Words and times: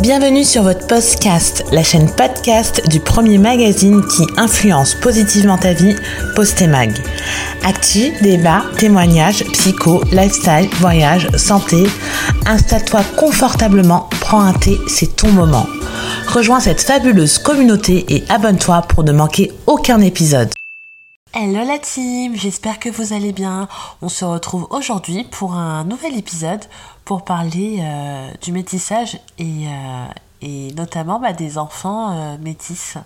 Bienvenue 0.00 0.44
sur 0.44 0.62
votre 0.62 0.86
podcast, 0.86 1.64
la 1.72 1.82
chaîne 1.82 2.10
podcast 2.14 2.86
du 2.88 3.00
premier 3.00 3.38
magazine 3.38 4.06
qui 4.06 4.26
influence 4.36 4.94
positivement 4.94 5.56
ta 5.56 5.72
vie, 5.72 5.96
Postemag. 6.34 6.92
Actu, 7.64 8.12
débat, 8.20 8.62
témoignages, 8.78 9.42
psycho, 9.52 10.02
lifestyle, 10.12 10.68
voyage, 10.80 11.28
santé. 11.38 11.84
Installe-toi 12.44 13.00
confortablement, 13.16 14.10
prends 14.20 14.42
un 14.42 14.52
thé, 14.52 14.76
c'est 14.86 15.16
ton 15.16 15.32
moment. 15.32 15.66
Rejoins 16.28 16.60
cette 16.60 16.82
fabuleuse 16.82 17.38
communauté 17.38 18.04
et 18.08 18.24
abonne-toi 18.28 18.82
pour 18.82 19.02
ne 19.02 19.12
manquer 19.12 19.50
aucun 19.66 20.02
épisode. 20.02 20.50
Hello 21.32 21.66
la 21.66 21.78
team, 21.78 22.34
j'espère 22.34 22.78
que 22.78 22.88
vous 22.88 23.12
allez 23.12 23.32
bien. 23.32 23.68
On 24.00 24.08
se 24.08 24.24
retrouve 24.24 24.66
aujourd'hui 24.70 25.24
pour 25.24 25.54
un 25.54 25.84
nouvel 25.84 26.16
épisode 26.16 26.64
pour 27.06 27.24
parler 27.24 27.78
euh, 27.80 28.30
du 28.42 28.52
métissage 28.52 29.20
et, 29.38 29.68
euh, 29.68 30.06
et 30.42 30.74
notamment 30.74 31.20
bah, 31.20 31.32
des 31.32 31.56
enfants 31.56 32.12
euh, 32.12 32.36
métis. 32.38 32.96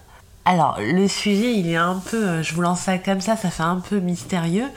Alors 0.46 0.78
le 0.80 1.06
sujet 1.06 1.54
il 1.54 1.68
est 1.68 1.76
un 1.76 2.02
peu, 2.10 2.42
je 2.42 2.54
vous 2.54 2.62
lance 2.62 2.80
ça 2.80 2.96
comme 2.98 3.20
ça, 3.20 3.36
ça 3.36 3.50
fait 3.50 3.62
un 3.62 3.78
peu 3.78 4.00
mystérieux. 4.00 4.68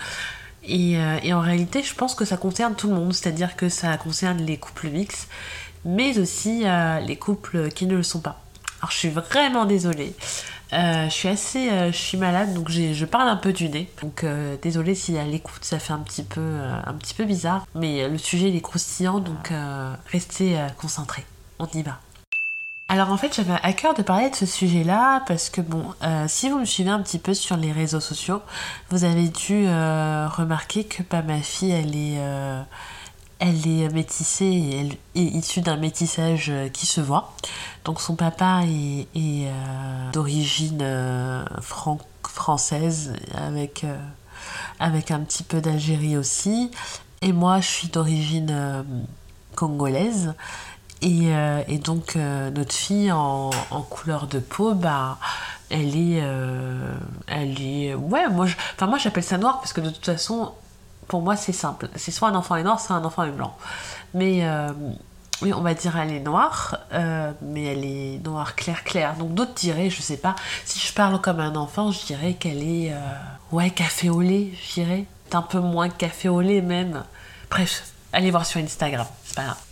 Et, 0.65 0.93
et 1.23 1.33
en 1.33 1.41
réalité 1.41 1.83
je 1.83 1.93
pense 1.93 2.15
que 2.15 2.23
ça 2.23 2.37
concerne 2.37 2.75
tout 2.75 2.87
le 2.87 2.95
monde, 2.95 3.13
c'est-à-dire 3.13 3.57
que 3.57 3.67
ça 3.67 3.97
concerne 3.97 4.37
les 4.37 4.57
couples 4.57 4.89
mixtes, 4.89 5.27
mais 5.83 6.17
aussi 6.19 6.63
les 7.05 7.17
couples 7.17 7.69
qui 7.69 7.85
ne 7.85 7.95
le 7.97 8.03
sont 8.03 8.21
pas. 8.21 8.39
Alors 8.81 8.91
je 8.91 8.97
suis 8.97 9.09
vraiment 9.09 9.65
désolée. 9.65 10.15
Euh, 10.73 11.05
je 11.05 11.13
suis 11.13 11.27
assez, 11.29 11.69
euh, 11.69 11.91
je 11.91 11.97
suis 11.97 12.17
malade, 12.17 12.53
donc 12.53 12.69
je 12.69 13.05
parle 13.05 13.29
un 13.29 13.35
peu 13.35 13.53
du 13.53 13.69
nez. 13.69 13.89
Donc 14.01 14.23
euh, 14.23 14.57
désolée 14.61 14.95
si 14.95 15.17
à 15.17 15.23
l'écoute 15.23 15.63
ça 15.63 15.77
fait 15.77 15.93
un 15.93 15.99
petit 15.99 16.23
peu, 16.23 16.41
un 16.41 16.93
petit 16.93 17.13
peu 17.13 17.25
bizarre, 17.25 17.67
mais 17.75 18.07
le 18.07 18.17
sujet 18.17 18.49
il 18.49 18.55
est 18.55 18.61
croustillant, 18.61 19.19
donc 19.19 19.51
restez 20.11 20.57
concentrés. 20.79 21.25
On 21.59 21.67
y 21.67 21.83
va. 21.83 21.99
Alors 22.89 23.11
en 23.11 23.17
fait 23.17 23.35
j'avais 23.35 23.53
à 23.63 23.73
cœur 23.73 23.93
de 23.93 24.01
parler 24.01 24.29
de 24.29 24.35
ce 24.35 24.45
sujet-là 24.45 25.23
parce 25.27 25.49
que 25.49 25.61
bon, 25.61 25.93
si 26.27 26.49
vous 26.49 26.59
me 26.59 26.65
suivez 26.65 26.89
un 26.89 27.01
petit 27.01 27.19
peu 27.19 27.33
sur 27.33 27.57
les 27.57 27.71
réseaux 27.71 27.99
sociaux, 27.99 28.41
vous 28.89 29.03
avez 29.03 29.29
dû 29.29 29.65
remarquer 29.67 30.83
que 30.85 31.03
pas 31.03 31.21
ma 31.21 31.39
fille 31.39 31.71
elle 31.71 31.95
est 31.95 32.19
elle 33.43 33.67
est 33.67 33.89
métissée 33.89 34.45
et 34.45 34.79
elle 34.79 34.93
est 35.15 35.27
issue 35.35 35.59
d'un 35.59 35.75
métissage 35.75 36.49
euh, 36.49 36.69
qui 36.69 36.85
se 36.85 37.01
voit. 37.01 37.33
Donc 37.83 37.99
son 37.99 38.15
papa 38.15 38.61
est, 38.63 39.07
euh, 39.17 40.11
d'origine 40.13 40.79
euh, 40.81 41.43
française 42.23 43.13
avec, 43.35 43.85
avec 44.79 45.11
un 45.11 45.19
petit 45.19 45.43
peu 45.43 45.59
d'Algérie 45.59 46.15
aussi. 46.15 46.71
Et 47.21 47.33
moi 47.33 47.59
je 47.59 47.67
suis 47.67 47.87
d'origine 47.89 48.85
congolaise. 49.55 50.33
Et, 51.01 51.29
donc 51.83 52.15
notre 52.15 52.73
fille 52.73 53.11
en, 53.11 53.51
couleur 53.89 54.27
de 54.27 54.39
peau, 54.39 54.73
bah, 54.73 55.19
elle 55.69 55.95
est, 55.95 56.23
elle 57.27 57.61
est, 57.61 57.93
ouais, 57.93 58.29
moi 58.29 58.47
j'appelle 58.97 59.23
ça 59.23 59.37
noir 59.37 59.59
parce 59.59 59.73
que 59.73 59.81
de 59.81 59.89
toute 59.89 60.05
façon 60.05 60.53
pour 61.07 61.21
moi, 61.21 61.35
c'est 61.35 61.53
simple. 61.53 61.89
C'est 61.95 62.11
soit 62.11 62.29
un 62.29 62.35
enfant 62.35 62.55
est 62.55 62.63
noir, 62.63 62.79
soit 62.79 62.95
un 62.95 63.03
enfant 63.03 63.23
est 63.23 63.31
blanc. 63.31 63.55
Mais 64.13 64.45
euh, 64.45 64.69
oui, 65.41 65.53
on 65.53 65.61
va 65.61 65.73
dire 65.73 65.97
elle 65.97 66.11
est 66.11 66.19
noire, 66.19 66.77
euh, 66.93 67.31
mais 67.41 67.63
elle 67.63 67.85
est 67.85 68.19
noire 68.23 68.55
clair 68.55 68.83
clair. 68.83 69.15
Donc 69.15 69.33
d'autres 69.33 69.53
diraient, 69.53 69.89
je 69.89 70.01
sais 70.01 70.17
pas, 70.17 70.35
si 70.65 70.79
je 70.79 70.93
parle 70.93 71.19
comme 71.19 71.39
un 71.39 71.55
enfant, 71.55 71.91
je 71.91 72.05
dirais 72.05 72.33
qu'elle 72.33 72.63
est 72.63 72.93
euh, 72.93 72.97
ouais 73.51 73.69
café 73.69 74.09
au 74.09 74.21
lait, 74.21 74.51
je 74.61 74.73
dirais, 74.81 75.05
un 75.31 75.41
peu 75.41 75.59
moins 75.59 75.89
café 75.89 76.29
au 76.29 76.41
lait 76.41 76.61
même. 76.61 77.03
Bref, 77.49 77.91
allez 78.11 78.31
voir 78.31 78.45
sur 78.45 78.61
Instagram, 78.61 79.05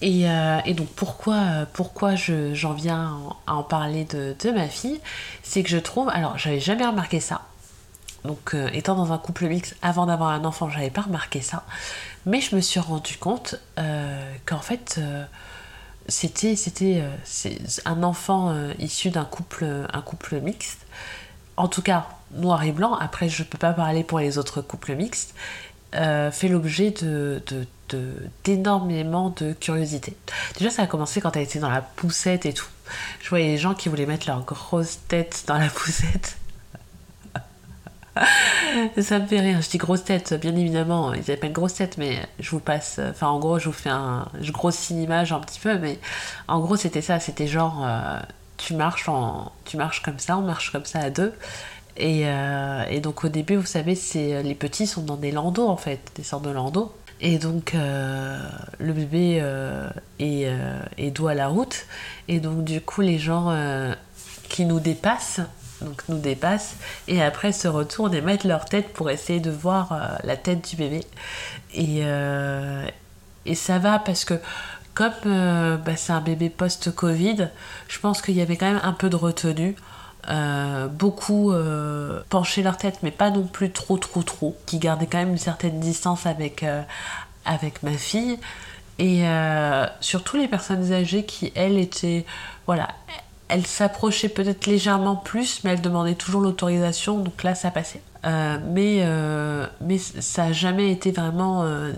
et, 0.01 0.25
donc 0.73 0.87
pourquoi, 0.95 1.65
pourquoi 1.73 2.15
j'en 2.15 2.73
viens 2.73 3.11
à 3.45 3.53
en 3.53 3.63
parler 3.63 4.05
de, 4.05 4.35
de 4.43 4.51
ma 4.51 4.67
fille, 4.67 4.99
c'est 5.43 5.61
que 5.61 5.69
je 5.69 5.77
trouve, 5.77 6.09
alors 6.09 6.37
j'avais 6.39 6.59
jamais 6.59 6.85
remarqué 6.85 7.19
ça, 7.19 7.41
donc, 8.25 8.53
euh, 8.53 8.69
étant 8.73 8.95
dans 8.95 9.11
un 9.13 9.17
couple 9.17 9.47
mixte 9.47 9.75
avant 9.81 10.05
d'avoir 10.05 10.29
un 10.29 10.45
enfant, 10.45 10.69
j'avais 10.69 10.89
pas 10.89 11.01
remarqué 11.01 11.41
ça. 11.41 11.63
Mais 12.25 12.39
je 12.39 12.55
me 12.55 12.61
suis 12.61 12.79
rendu 12.79 13.17
compte 13.17 13.55
euh, 13.79 14.33
qu'en 14.45 14.59
fait, 14.59 14.97
euh, 14.99 15.25
c'était 16.07 17.03
un 17.85 18.03
enfant 18.03 18.55
issu 18.79 19.09
d'un 19.09 19.25
couple, 19.25 19.65
un 19.91 20.01
couple 20.01 20.39
mixte. 20.41 20.79
En 21.57 21.67
tout 21.67 21.81
cas, 21.81 22.07
noir 22.33 22.63
et 22.63 22.71
blanc. 22.71 22.95
Après, 22.95 23.29
je 23.29 23.43
peux 23.43 23.57
pas 23.57 23.73
parler 23.73 24.03
pour 24.03 24.19
les 24.19 24.37
autres 24.37 24.61
couples 24.61 24.95
mixtes. 24.95 25.33
fait 25.93 26.47
l'objet 26.47 26.91
de, 26.91 27.41
d'énormément 28.43 29.33
de, 29.37 29.53
curiosité. 29.53 30.17
Déjà, 30.57 30.69
ça 30.69 30.83
a 30.83 30.87
commencé 30.87 31.21
quand 31.21 31.35
elle 31.35 31.43
était 31.43 31.59
dans 31.59 31.69
la 31.69 31.81
poussette 31.81 32.45
et 32.45 32.53
tout. 32.53 32.69
Je 33.21 33.29
voyais 33.29 33.47
les 33.47 33.57
gens 33.57 33.73
qui 33.73 33.87
voulaient 33.87 34.05
mettre 34.05 34.27
leur 34.27 34.43
grosse 34.43 34.99
tête 35.07 35.45
dans 35.47 35.57
la 35.57 35.67
poussette. 35.69 36.37
ça 39.01 39.19
me 39.19 39.25
fait 39.25 39.39
rire. 39.39 39.61
Je 39.61 39.69
dis 39.69 39.77
grosse 39.77 40.03
tête, 40.03 40.33
bien 40.33 40.55
évidemment, 40.55 41.13
ils 41.13 41.31
appellent 41.31 41.53
grosse 41.53 41.75
tête, 41.75 41.97
mais 41.97 42.19
je 42.39 42.49
vous 42.51 42.59
passe. 42.59 42.99
Enfin, 43.09 43.27
en 43.27 43.39
gros, 43.39 43.59
je 43.59 43.65
vous 43.65 43.73
fais 43.73 43.89
un. 43.89 44.27
Je 44.41 44.51
grossis 44.51 44.93
l'image 44.93 45.31
un 45.31 45.39
petit 45.39 45.59
peu, 45.59 45.77
mais 45.77 45.99
en 46.47 46.59
gros, 46.59 46.75
c'était 46.75 47.01
ça. 47.01 47.19
C'était 47.19 47.47
genre, 47.47 47.83
euh, 47.85 48.19
tu 48.57 48.73
marches 48.73 49.09
tu 49.65 49.77
marches 49.77 50.01
comme 50.01 50.19
ça, 50.19 50.37
on 50.37 50.41
marche 50.41 50.71
comme 50.71 50.85
ça 50.85 50.99
à 50.99 51.09
deux. 51.09 51.33
Et, 51.97 52.23
euh, 52.25 52.83
et 52.89 52.99
donc, 52.99 53.23
au 53.23 53.29
début, 53.29 53.55
vous 53.55 53.65
savez, 53.65 53.95
c'est 53.95 54.43
les 54.43 54.55
petits 54.55 54.87
sont 54.87 55.03
dans 55.03 55.17
des 55.17 55.31
landaux, 55.31 55.67
en 55.67 55.77
fait, 55.77 55.99
des 56.15 56.23
sortes 56.23 56.43
de 56.43 56.51
landaux. 56.51 56.93
Et 57.21 57.37
donc, 57.37 57.75
euh, 57.75 58.39
le 58.79 58.93
bébé 58.93 59.43
est, 60.19 60.49
est 60.97 61.19
à 61.25 61.33
la 61.33 61.47
route. 61.47 61.85
Et 62.27 62.39
donc, 62.39 62.63
du 62.63 62.81
coup, 62.81 63.01
les 63.01 63.19
gens 63.19 63.55
qui 64.49 64.65
nous 64.65 64.79
dépassent 64.81 65.41
donc 65.81 66.03
nous 66.09 66.17
dépassent, 66.17 66.75
et 67.07 67.21
après 67.21 67.51
se 67.51 67.67
retournent 67.67 68.13
et 68.13 68.21
mettent 68.21 68.43
leur 68.43 68.65
tête 68.65 68.93
pour 68.93 69.09
essayer 69.09 69.39
de 69.39 69.51
voir 69.51 69.91
euh, 69.91 70.15
la 70.23 70.37
tête 70.37 70.69
du 70.69 70.75
bébé. 70.75 71.01
Et, 71.73 72.01
euh, 72.03 72.85
et 73.45 73.55
ça 73.55 73.79
va 73.79 73.99
parce 73.99 74.25
que 74.25 74.35
comme 74.93 75.11
euh, 75.25 75.77
bah, 75.77 75.95
c'est 75.95 76.13
un 76.13 76.21
bébé 76.21 76.49
post-Covid, 76.49 77.49
je 77.87 77.99
pense 77.99 78.21
qu'il 78.21 78.35
y 78.35 78.41
avait 78.41 78.57
quand 78.57 78.67
même 78.67 78.81
un 78.83 78.93
peu 78.93 79.09
de 79.09 79.15
retenue. 79.15 79.75
beaucoup 80.91 81.53
penchaient 82.29 82.61
leur 82.61 82.77
tête, 82.77 82.99
mais 83.03 83.11
pas 83.11 83.31
non 83.31 83.43
plus 83.43 83.71
trop, 83.71 83.97
trop, 83.97 84.23
trop, 84.23 84.57
qui 84.65 84.77
gardaient 84.79 85.07
quand 85.07 85.17
même 85.17 85.31
une 85.31 85.37
certaine 85.37 85.79
distance 85.79 86.25
avec, 86.25 86.65
avec 87.45 87.83
ma 87.83 87.93
fille. 87.93 88.37
Et 88.99 89.23
surtout 90.01 90.37
les 90.37 90.47
personnes 90.47 90.93
âgées 90.93 91.25
qui, 91.25 91.51
elles, 91.55 91.79
étaient, 91.79 92.25
voilà, 92.67 92.89
elle 93.51 93.67
s'approchait 93.67 94.29
peut-être 94.29 94.65
légèrement 94.65 95.17
plus, 95.17 95.63
mais 95.63 95.71
elle 95.71 95.81
demandait 95.81 96.15
toujours 96.15 96.39
l'autorisation, 96.39 97.19
donc 97.19 97.43
là 97.43 97.53
ça 97.53 97.69
passait. 97.69 98.01
Euh, 98.25 98.57
mais, 98.71 98.99
euh, 99.01 99.67
mais 99.81 99.97
ça 99.97 100.45
n'a 100.45 100.53
jamais 100.53 100.89
été 100.89 101.11
vraiment 101.11 101.63
euh, 101.63 101.91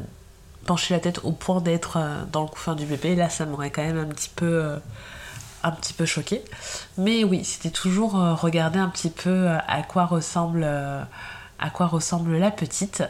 pencher 0.65 0.95
la 0.95 0.99
tête 0.99 1.19
au 1.23 1.31
point 1.31 1.61
d'être 1.61 1.99
dans 2.31 2.41
le 2.41 2.47
couffin 2.47 2.73
du 2.73 2.85
bébé. 2.85 3.15
Là 3.15 3.29
ça 3.29 3.45
m'aurait 3.45 3.69
quand 3.69 3.83
même 3.83 3.99
un 3.99 4.05
petit 4.05 4.31
peu, 4.35 6.05
choqué. 6.05 6.41
Mais 6.97 7.23
oui, 7.23 7.43
c'était 7.43 7.69
toujours 7.69 8.13
regarder 8.13 8.79
un 8.79 8.89
petit 8.89 9.11
peu 9.11 9.47
à 9.67 9.83
quoi 9.83 10.05
ressemble 10.05 10.65
la 12.37 12.51
petite. 12.51 13.03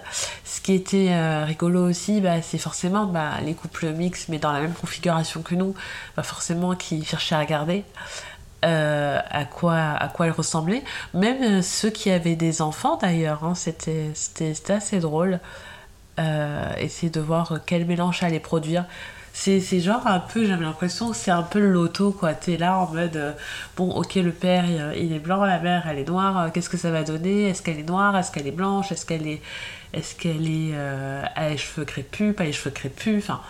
Ce 0.43 0.61
qui 0.61 0.73
était 0.73 1.09
euh, 1.11 1.45
rigolo 1.45 1.89
aussi, 1.89 2.21
bah, 2.21 2.41
c'est 2.41 2.57
forcément 2.57 3.05
bah, 3.05 3.41
les 3.43 3.53
couples 3.53 3.91
mixtes, 3.91 4.29
mais 4.29 4.39
dans 4.39 4.51
la 4.51 4.61
même 4.61 4.73
configuration 4.73 5.41
que 5.41 5.55
nous, 5.55 5.73
bah, 6.15 6.23
forcément 6.23 6.75
qui 6.75 7.03
cherchaient 7.03 7.35
à 7.35 7.39
regarder. 7.39 7.83
Euh, 8.63 9.19
à, 9.29 9.45
quoi, 9.45 9.75
à 9.75 10.07
quoi 10.07 10.27
elle 10.27 10.31
ressemblait. 10.31 10.83
Même 11.13 11.43
euh, 11.43 11.61
ceux 11.61 11.89
qui 11.89 12.09
avaient 12.09 12.35
des 12.35 12.61
enfants 12.61 12.97
d'ailleurs, 12.97 13.43
hein, 13.43 13.55
c'était, 13.55 14.13
assez 14.69 14.99
drôle. 14.99 15.39
essayer 16.77 17.09
de 17.09 17.19
voir 17.19 17.59
quel 17.65 17.85
mélange 17.85 18.23
allait 18.23 18.39
produire 18.39 18.85
c'est, 19.33 19.79
genre 19.79 20.05
un 20.05 20.19
peu, 20.19 20.45
j'avais 20.45 20.63
l'impression 20.63 21.09
que 21.09 21.15
c'est 21.17 21.31
un 21.31 21.41
peu 21.41 21.59
le 21.59 21.71
loto, 21.71 22.11
quoi. 22.11 22.33
T'es 22.35 22.55
là 22.55 22.77
en 22.77 22.93
mode, 22.93 23.15
euh, 23.15 23.33
bon, 23.75 23.89
ok, 23.89 24.15
le 24.15 24.31
père, 24.31 24.65
il, 24.95 25.11
est 25.11 25.19
blanc, 25.19 25.43
la 25.43 25.59
mère, 25.59 25.87
elle 25.89 25.97
est 25.97 26.07
noire, 26.07 26.37
euh, 26.37 26.49
qu'est-ce 26.53 26.69
que 26.69 26.77
ça 26.77 26.91
va 26.91 27.03
donner? 27.03 27.49
Est-ce 27.49 27.63
qu'elle 27.63 27.79
est 27.79 27.89
noire? 27.89 28.15
Est-ce 28.15 28.31
qu'elle 28.31 28.47
est 28.47 28.51
blanche? 28.51 28.91
Est-ce 28.91 29.05
qu'elle 29.07 29.27
est, 29.27 29.41
est-ce 29.91 30.15
qu'elle 30.15 30.47
est, 30.47 30.73
euh, 30.75 31.23
a 31.35 31.49
les 31.49 31.57
cheveux 31.57 31.83
crépus, 31.83 32.35
pas 32.35 32.43
les 32.43 32.53
cheveux 32.53 32.69
crépus 32.71 33.17
Enfin, 33.17 33.41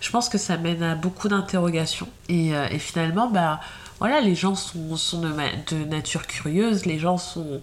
je 0.00 0.10
pense 0.10 0.30
que 0.30 0.38
ça 0.38 0.56
mène 0.56 0.82
à 0.82 0.94
beaucoup 0.94 1.28
d'interrogations. 1.28 2.08
Et, 2.30 2.52
finalement, 2.78 3.28
bah, 3.28 3.60
voilà, 3.98 4.20
les 4.20 4.34
gens 4.34 4.54
sont, 4.54 5.20
de, 5.20 5.84
nature 5.84 6.26
curieuse, 6.26 6.86
les 6.86 6.98
gens 6.98 7.18
sont 7.18 7.60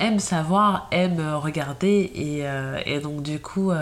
aiment 0.00 0.20
savoir, 0.20 0.88
aiment 0.90 1.34
regarder, 1.34 2.10
et, 2.14 2.44
et 2.86 3.00
donc 3.00 3.22
du 3.22 3.40
coup 3.40 3.72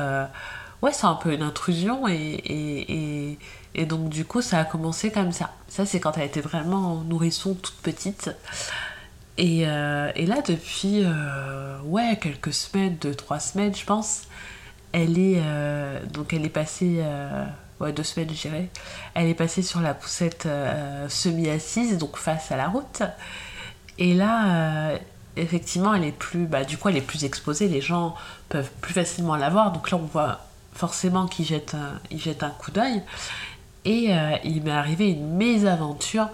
ouais, 0.82 0.92
c'est 0.92 1.06
un 1.06 1.14
peu 1.14 1.32
une 1.32 1.42
intrusion 1.42 2.06
et, 2.08 3.38
donc 3.88 4.08
du 4.08 4.24
coup 4.24 4.40
ça 4.40 4.60
a 4.60 4.64
commencé 4.64 5.10
comme 5.10 5.32
ça. 5.32 5.52
Ça 5.68 5.86
c'est 5.86 6.00
quand 6.00 6.16
elle 6.16 6.26
était 6.26 6.40
vraiment 6.40 7.02
nourrisson 7.02 7.54
toute 7.54 7.76
petite. 7.76 8.30
Et, 9.38 9.66
euh, 9.66 10.10
là 10.16 10.40
depuis 10.40 11.02
euh, 11.04 11.78
ouais 11.84 12.18
quelques 12.20 12.54
semaines, 12.54 12.96
deux 13.00 13.14
trois 13.14 13.40
semaines 13.40 13.74
je 13.74 13.84
pense, 13.84 14.22
elle 14.92 15.18
est 15.18 15.42
euh, 15.44 16.00
donc 16.06 16.32
elle 16.32 16.46
est 16.46 16.50
passée 16.50 17.02
ouais, 17.80 17.92
deux 17.92 18.02
semaines, 18.02 18.28
je 18.30 18.48
dirais. 18.48 18.68
Elle 19.14 19.26
est 19.26 19.34
passée 19.34 19.62
sur 19.62 19.80
la 19.80 19.94
poussette 19.94 20.48
semi-assise, 21.08 21.98
donc 21.98 22.16
face 22.16 22.50
à 22.52 22.56
la 22.56 22.68
route. 22.68 23.02
Et 23.98 24.14
là, 24.14 24.98
effectivement, 25.36 25.94
elle 25.94 26.04
est 26.04 26.12
plus, 26.12 26.46
bah, 26.46 26.64
du 26.64 26.78
coup, 26.78 26.88
elle 26.88 26.96
est 26.96 27.00
plus 27.00 27.24
exposée. 27.24 27.68
Les 27.68 27.80
gens 27.80 28.14
peuvent 28.48 28.70
plus 28.80 28.94
facilement 28.94 29.36
la 29.36 29.50
voir. 29.50 29.72
Donc 29.72 29.90
là, 29.90 29.98
on 29.98 30.06
voit 30.06 30.40
forcément 30.72 31.26
qu'il 31.26 31.46
jette, 31.46 31.74
un, 31.74 32.00
jette 32.16 32.42
un 32.42 32.50
coup 32.50 32.70
d'œil. 32.70 33.02
Et 33.84 34.10
il 34.44 34.62
m'est 34.62 34.70
arrivé 34.70 35.10
une 35.10 35.36
mésaventure, 35.36 36.28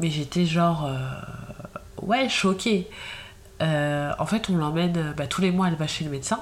mais 0.00 0.10
j'étais 0.10 0.46
genre, 0.46 0.88
ouais, 2.02 2.28
choquée. 2.28 2.88
Euh, 3.62 4.12
en 4.18 4.26
fait, 4.26 4.50
on 4.50 4.56
l'emmène, 4.56 4.96
euh, 4.96 5.12
bah, 5.12 5.26
tous 5.26 5.40
les 5.40 5.50
mois, 5.50 5.68
elle 5.68 5.76
va 5.76 5.86
chez 5.86 6.04
le 6.04 6.10
médecin. 6.10 6.40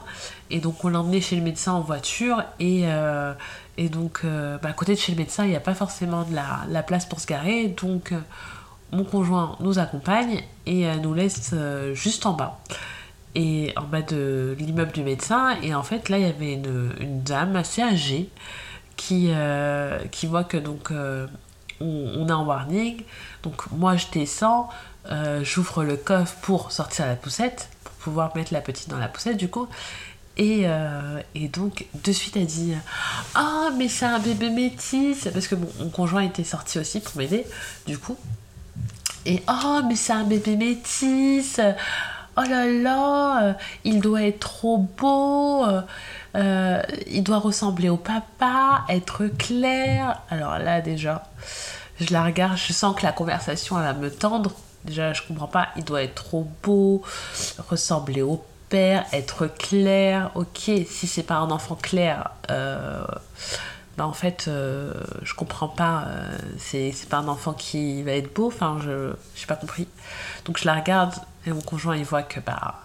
Et 0.50 0.60
donc, 0.60 0.84
on 0.84 0.88
l'emmenait 0.88 1.20
chez 1.20 1.36
le 1.36 1.42
médecin 1.42 1.72
en 1.72 1.80
voiture. 1.80 2.42
Et, 2.58 2.82
euh, 2.84 3.34
et 3.76 3.88
donc, 3.88 4.22
bah, 4.24 4.70
à 4.70 4.72
côté 4.72 4.94
de 4.94 4.98
chez 4.98 5.12
le 5.12 5.18
médecin, 5.18 5.44
il 5.44 5.50
n'y 5.50 5.56
a 5.56 5.60
pas 5.60 5.74
forcément 5.74 6.24
de 6.24 6.34
la, 6.34 6.82
place 6.82 7.06
pour 7.06 7.20
se 7.20 7.26
garer. 7.26 7.68
Donc, 7.68 8.14
mon 8.92 9.04
conjoint 9.04 9.56
nous 9.60 9.78
accompagne 9.78 10.42
et 10.66 10.86
nous 10.96 11.14
laisse 11.14 11.54
juste 11.94 12.26
en 12.26 12.32
bas. 12.32 12.60
Et 13.34 13.72
en 13.76 13.84
bas 13.84 14.02
de 14.02 14.54
l'immeuble 14.58 14.92
du 14.92 15.02
médecin. 15.02 15.56
Et 15.62 15.74
en 15.74 15.82
fait, 15.82 16.08
là, 16.08 16.18
il 16.18 16.26
y 16.26 16.28
avait 16.28 16.54
une, 16.54 17.22
dame 17.22 17.56
assez 17.56 17.82
âgée 17.82 18.28
qui, 18.96 19.32
qui 20.10 20.26
voit 20.26 20.44
que 20.44 20.58
donc 20.58 20.90
on, 20.90 22.12
on 22.18 22.28
est 22.28 22.32
en 22.32 22.44
warning. 22.44 23.02
Donc, 23.42 23.70
moi, 23.72 23.96
je 23.96 24.06
descends 24.12 24.68
euh, 25.10 25.42
j'ouvre 25.42 25.82
le 25.82 25.96
coffre 25.96 26.36
pour 26.42 26.70
sortir 26.70 27.06
la 27.06 27.16
poussette, 27.16 27.68
pour 27.84 27.92
pouvoir 27.94 28.36
mettre 28.36 28.52
la 28.52 28.60
petite 28.60 28.88
dans 28.88 28.98
la 28.98 29.08
poussette 29.08 29.36
du 29.36 29.48
coup. 29.48 29.68
Et, 30.38 30.62
euh, 30.64 31.20
et 31.34 31.48
donc, 31.48 31.86
de 32.04 32.12
suite, 32.12 32.36
elle 32.36 32.46
dit 32.46 32.74
Ah, 33.34 33.68
mais 33.76 33.88
c'est 33.88 34.06
un 34.06 34.18
bébé 34.18 34.48
métis 34.48 35.28
Parce 35.32 35.46
que 35.46 35.56
mon 35.56 35.90
conjoint 35.90 36.22
était 36.22 36.44
sorti 36.44 36.78
aussi 36.78 37.00
pour 37.00 37.16
m'aider, 37.16 37.44
du 37.86 37.98
coup. 37.98 38.16
Et 39.26 39.42
Oh, 39.48 39.80
mais 39.86 39.96
c'est 39.96 40.14
un 40.14 40.24
bébé 40.24 40.56
métis 40.56 41.60
Oh 42.38 42.42
là 42.48 42.66
là 42.66 43.42
euh, 43.42 43.52
Il 43.84 44.00
doit 44.00 44.22
être 44.22 44.38
trop 44.38 44.78
beau 44.78 45.66
Il 46.34 47.22
doit 47.22 47.38
ressembler 47.38 47.90
au 47.90 47.98
papa, 47.98 48.84
être 48.88 49.26
clair. 49.26 50.22
Alors 50.30 50.58
là, 50.58 50.80
déjà, 50.80 51.24
je 52.00 52.10
la 52.10 52.24
regarde, 52.24 52.56
je 52.56 52.72
sens 52.72 52.96
que 52.96 53.02
la 53.02 53.12
conversation, 53.12 53.78
elle 53.78 53.84
va 53.84 53.92
me 53.92 54.10
tendre. 54.10 54.54
Déjà, 54.84 55.12
je 55.12 55.22
comprends 55.22 55.46
pas, 55.46 55.68
il 55.76 55.84
doit 55.84 56.02
être 56.02 56.14
trop 56.14 56.48
beau, 56.62 57.02
ressembler 57.68 58.22
au 58.22 58.44
père, 58.68 59.04
être 59.12 59.46
clair. 59.46 60.30
Ok, 60.34 60.70
si 60.88 61.06
c'est 61.06 61.22
pas 61.22 61.36
un 61.36 61.50
enfant 61.50 61.76
clair, 61.76 62.30
euh, 62.50 63.04
bah 63.96 64.06
en 64.06 64.12
fait, 64.12 64.46
euh, 64.48 64.94
je 65.22 65.34
comprends 65.34 65.68
pas. 65.68 66.04
Euh, 66.08 66.38
c'est 66.58 67.08
pas 67.08 67.18
un 67.18 67.28
enfant 67.28 67.52
qui 67.52 68.02
va 68.02 68.12
être 68.12 68.34
beau, 68.34 68.46
enfin, 68.48 68.78
je 68.82 69.12
j'ai 69.36 69.46
pas 69.46 69.56
compris. 69.56 69.86
Donc 70.46 70.58
je 70.58 70.64
la 70.64 70.74
regarde 70.74 71.14
et 71.46 71.52
mon 71.52 71.60
conjoint 71.60 71.96
il 71.96 72.04
voit 72.04 72.22
que 72.22 72.40
bah. 72.40 72.76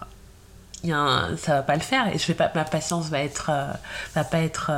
Y 0.84 0.92
a 0.92 1.30
ça 1.36 1.54
va 1.54 1.62
pas 1.62 1.74
le 1.74 1.80
faire 1.80 2.06
et 2.14 2.18
je 2.18 2.26
vais 2.28 2.34
pas 2.34 2.52
ma 2.54 2.64
patience 2.64 3.08
va 3.08 3.18
être 3.18 3.50
va 4.14 4.22
pas 4.22 4.38
être 4.38 4.70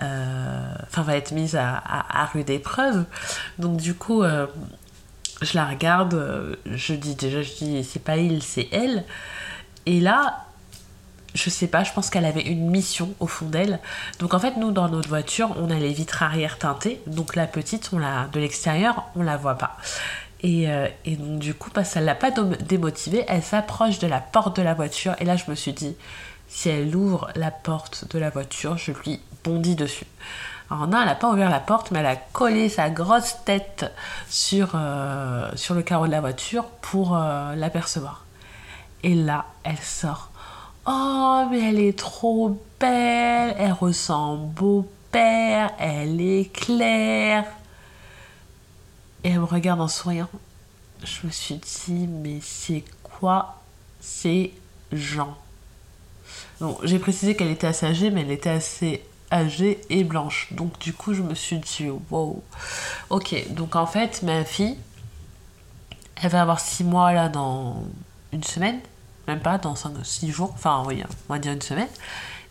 enfin 0.00 1.02
va 1.02 1.16
être 1.16 1.32
mise 1.32 1.56
à, 1.56 1.74
à, 1.74 2.22
à 2.22 2.26
rude 2.26 2.48
épreuve 2.48 3.04
donc 3.58 3.78
du 3.78 3.94
coup 3.94 4.22
je 5.40 5.56
la 5.56 5.66
regarde, 5.66 6.14
euh, 6.14 6.56
je 6.66 6.94
dis 6.94 7.14
déjà, 7.14 7.42
je 7.42 7.52
dis 7.54 7.84
c'est 7.84 8.02
pas 8.02 8.16
il, 8.16 8.42
c'est 8.42 8.68
elle. 8.72 9.04
Et 9.86 10.00
là, 10.00 10.44
je 11.34 11.48
sais 11.50 11.66
pas, 11.66 11.84
je 11.84 11.92
pense 11.92 12.10
qu'elle 12.10 12.24
avait 12.24 12.42
une 12.42 12.70
mission 12.70 13.14
au 13.20 13.26
fond 13.26 13.46
d'elle. 13.46 13.78
Donc 14.18 14.34
en 14.34 14.38
fait, 14.38 14.56
nous 14.56 14.72
dans 14.72 14.88
notre 14.88 15.08
voiture, 15.08 15.54
on 15.58 15.70
a 15.70 15.78
les 15.78 15.92
vitres 15.92 16.22
arrière 16.22 16.58
teintées. 16.58 17.00
Donc 17.06 17.36
la 17.36 17.46
petite, 17.46 17.90
on 17.92 17.98
la, 17.98 18.26
de 18.32 18.40
l'extérieur, 18.40 19.04
on 19.16 19.22
la 19.22 19.36
voit 19.36 19.56
pas. 19.56 19.76
Et, 20.42 20.70
euh, 20.70 20.88
donc 21.06 21.38
du 21.38 21.54
coup, 21.54 21.70
bah, 21.74 21.84
ça 21.84 22.00
l'a 22.00 22.14
pas 22.14 22.30
démotivée. 22.30 23.24
Elle 23.28 23.42
s'approche 23.42 23.98
de 23.98 24.06
la 24.06 24.20
porte 24.20 24.56
de 24.56 24.62
la 24.62 24.74
voiture. 24.74 25.14
Et 25.20 25.24
là, 25.24 25.36
je 25.36 25.50
me 25.50 25.54
suis 25.54 25.72
dit, 25.72 25.94
si 26.48 26.68
elle 26.68 26.94
ouvre 26.96 27.30
la 27.36 27.50
porte 27.50 28.06
de 28.10 28.18
la 28.18 28.30
voiture, 28.30 28.76
je 28.76 28.92
lui 28.92 29.20
bondis 29.44 29.76
dessus. 29.76 30.06
Alors 30.70 30.86
non, 30.86 31.00
elle 31.00 31.06
n'a 31.06 31.16
pas 31.16 31.30
ouvert 31.30 31.50
la 31.50 31.58
porte, 31.58 31.90
mais 31.90 31.98
elle 31.98 32.06
a 32.06 32.16
collé 32.16 32.68
sa 32.68 32.90
grosse 32.90 33.36
tête 33.44 33.92
sur, 34.28 34.70
euh, 34.74 35.50
sur 35.56 35.74
le 35.74 35.82
carreau 35.82 36.06
de 36.06 36.12
la 36.12 36.20
voiture 36.20 36.64
pour 36.80 37.16
euh, 37.16 37.56
l'apercevoir. 37.56 38.24
Et 39.02 39.14
là, 39.14 39.46
elle 39.64 39.78
sort. 39.78 40.30
Oh, 40.86 41.44
mais 41.50 41.70
elle 41.70 41.80
est 41.80 41.98
trop 41.98 42.60
belle, 42.78 43.56
elle 43.58 43.72
ressemble 43.72 44.62
au 44.62 44.88
père, 45.10 45.72
elle 45.78 46.20
est 46.20 46.52
claire. 46.52 47.44
Et 49.24 49.30
elle 49.30 49.40
me 49.40 49.44
regarde 49.44 49.80
en 49.80 49.88
souriant. 49.88 50.28
Je 51.02 51.26
me 51.26 51.32
suis 51.32 51.56
dit, 51.56 52.06
mais 52.06 52.38
c'est 52.40 52.84
quoi 53.02 53.56
ces 54.00 54.54
gens? 54.92 55.36
Bon, 56.60 56.78
j'ai 56.84 56.98
précisé 56.98 57.34
qu'elle 57.34 57.50
était 57.50 57.66
assez 57.66 57.86
âgée, 57.86 58.10
mais 58.10 58.20
elle 58.20 58.30
était 58.30 58.50
assez 58.50 59.02
âgée 59.30 59.80
et 59.90 60.04
blanche. 60.04 60.48
Donc 60.52 60.78
du 60.78 60.92
coup, 60.92 61.14
je 61.14 61.22
me 61.22 61.34
suis 61.34 61.58
dit, 61.58 61.88
wow. 62.10 62.42
Ok, 63.10 63.34
donc 63.50 63.76
en 63.76 63.86
fait, 63.86 64.22
ma 64.22 64.44
fille, 64.44 64.76
elle 66.22 66.30
va 66.30 66.42
avoir 66.42 66.60
6 66.60 66.84
mois 66.84 67.12
là 67.12 67.28
dans 67.28 67.82
une 68.32 68.42
semaine, 68.44 68.80
même 69.26 69.40
pas, 69.40 69.58
dans 69.58 69.74
6 69.74 70.30
jours, 70.30 70.52
enfin 70.54 70.82
oui, 70.86 71.02
on 71.28 71.32
va 71.32 71.38
dire 71.38 71.52
une 71.52 71.62
semaine. 71.62 71.88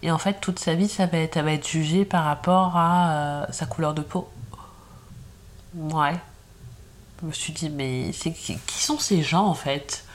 Et 0.02 0.12
en 0.12 0.18
fait, 0.18 0.40
toute 0.40 0.60
sa 0.60 0.76
vie, 0.76 0.88
ça 0.88 1.06
va 1.06 1.18
être, 1.20 1.38
elle 1.38 1.46
va 1.46 1.52
être 1.54 1.68
jugée 1.68 2.06
par 2.06 2.24
rapport 2.24 2.78
à 2.78 3.12
euh, 3.12 3.46
sa 3.52 3.66
couleur 3.66 3.94
de 3.94 4.02
peau. 4.02 4.30
Ouais. 5.76 6.16
Je 7.22 7.28
me 7.28 7.32
suis 7.34 7.54
dit, 7.54 7.70
mais 7.70 8.12
qui 8.14 8.82
sont 8.82 8.98
ces 8.98 9.22
gens 9.22 9.46
en 9.46 9.54
fait? 9.54 10.06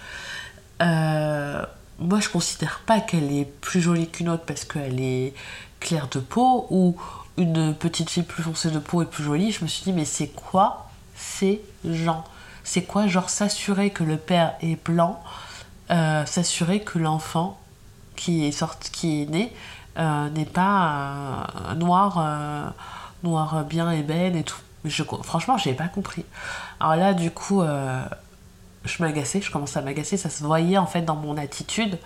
Euh, 0.83 1.65
Moi, 1.99 2.19
je 2.21 2.29
considère 2.29 2.81
pas 2.87 3.01
qu'elle 3.01 3.31
est 3.33 3.45
plus 3.45 3.81
jolie 3.81 4.09
qu'une 4.09 4.29
autre 4.31 4.45
parce 4.47 4.65
qu'elle 4.65 5.01
est 5.01 5.35
claire 5.85 6.09
de 6.09 6.19
peau 6.19 6.67
ou 6.71 6.97
une 7.37 7.75
petite 7.75 8.11
fille 8.11 8.23
plus 8.23 8.43
foncée 8.43 8.71
de 8.71 8.79
peau 8.79 9.03
et 9.03 9.07
plus 9.07 9.23
jolie, 9.23 9.53
je 9.53 9.63
me 9.63 9.69
suis 9.69 9.85
dit 9.85 9.93
mais 9.93 10.07
c'est 10.07 10.29
quoi 10.29 10.89
ces 11.15 11.61
gens? 11.85 12.25
C'est 12.65 12.85
quoi 12.85 13.07
genre 13.07 13.29
s'assurer 13.29 13.91
que 13.91 14.03
le 14.03 14.17
père 14.17 14.55
est 14.63 14.83
blanc, 14.83 15.23
euh, 15.91 16.25
s'assurer 16.25 16.81
que 16.81 16.99
l'enfant 16.99 17.59
qui 18.17 18.47
est 18.47 18.65
qui 18.91 19.23
est 19.23 19.27
né 19.27 19.53
euh, 19.99 20.31
n'est 20.31 20.47
pas 20.47 21.47
euh, 21.69 21.75
noir, 21.75 22.73
noir 23.23 23.65
bien 23.65 23.91
ébène 23.93 24.37
et 24.37 24.45
tout? 24.45 24.63
Je, 24.87 25.03
franchement, 25.03 25.59
j'ai 25.59 25.75
pas 25.75 25.89
compris. 25.89 26.25
Alors 26.81 26.97
là, 26.97 27.13
du 27.15 27.31
coup, 27.31 27.63
je 28.85 29.03
m'agaçais, 29.03 29.41
je 29.43 29.51
commençais 29.51 29.79
à 29.79 29.83
m'agacer, 29.83 30.17
ça 30.17 30.31
se 30.31 30.43
voyait 30.43 30.79
en 30.79 30.87
fait 30.87 31.03
dans 31.03 31.17
mon 31.17 31.37
attitude. 31.37 31.99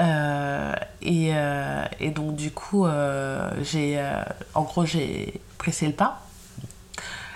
Euh, 0.00 0.74
euh, 1.04 1.84
et, 2.00 2.10
donc 2.10 2.34
du 2.36 2.50
coup, 2.50 2.86
euh, 2.86 3.50
j'ai, 3.62 4.02
en 4.54 4.62
gros, 4.62 4.84
j'ai 4.84 5.40
pressé 5.58 5.86
le 5.86 5.92
pas. 5.92 6.22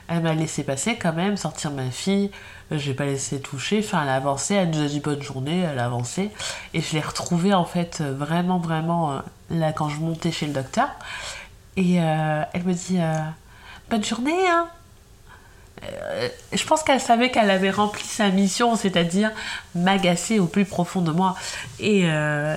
Elle 0.09 0.23
m'a 0.23 0.35
laissé 0.35 0.63
passer 0.63 0.97
quand 0.97 1.13
même, 1.13 1.37
sortir 1.37 1.73
ma 1.73 1.91
fille. 1.91 2.31
Je 2.71 2.89
l'ai 2.89 2.95
pas 2.95 3.05
laissé 3.07 3.41
toucher. 3.41 3.81
Enfin, 3.85 4.03
elle 4.03 4.09
a 4.09 4.15
avancé. 4.15 4.55
Elle 4.55 4.71
nous 4.71 4.83
a 4.83 4.87
dit 4.87 5.01
bonne 5.01 5.23
journée. 5.23 5.61
Elle 5.61 5.79
a 5.79 5.87
avancé. 5.87 6.31
Et 6.75 6.81
je 6.81 6.93
l'ai 6.93 7.01
retrouvée 7.01 7.55
en 7.55 7.65
fait 7.65 8.03
vraiment, 8.03 8.59
vraiment 8.59 9.21
là 9.51 9.73
quand 9.73 9.89
je 9.89 9.99
montais 9.99 10.31
chez 10.31 10.47
le 10.47 10.53
docteur. 10.53 10.89
Et 11.77 11.95
elle 11.97 12.65
me 12.65 12.73
dit 12.73 12.99
bonne 13.91 14.05
journée. 14.05 14.49
Hein 14.49 14.69
je 16.53 16.65
pense 16.65 16.83
qu'elle 16.83 17.01
savait 17.01 17.31
qu'elle 17.31 17.51
avait 17.51 17.71
rempli 17.71 18.05
sa 18.05 18.29
mission, 18.31 18.77
c'est-à-dire 18.77 19.31
m'agacer 19.75 20.39
au 20.39 20.47
plus 20.47 20.65
profond 20.65 21.03
de 21.03 21.13
moi. 21.13 21.37
Et, 21.81 22.03
euh, 22.05 22.57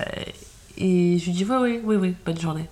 je 0.78 0.84
lui 0.84 1.32
dis 1.32 1.44
oui, 1.44 1.56
oui, 1.56 1.80
oui, 1.84 1.96
oui, 1.96 2.14
bonne 2.24 2.40
journée. 2.40 2.68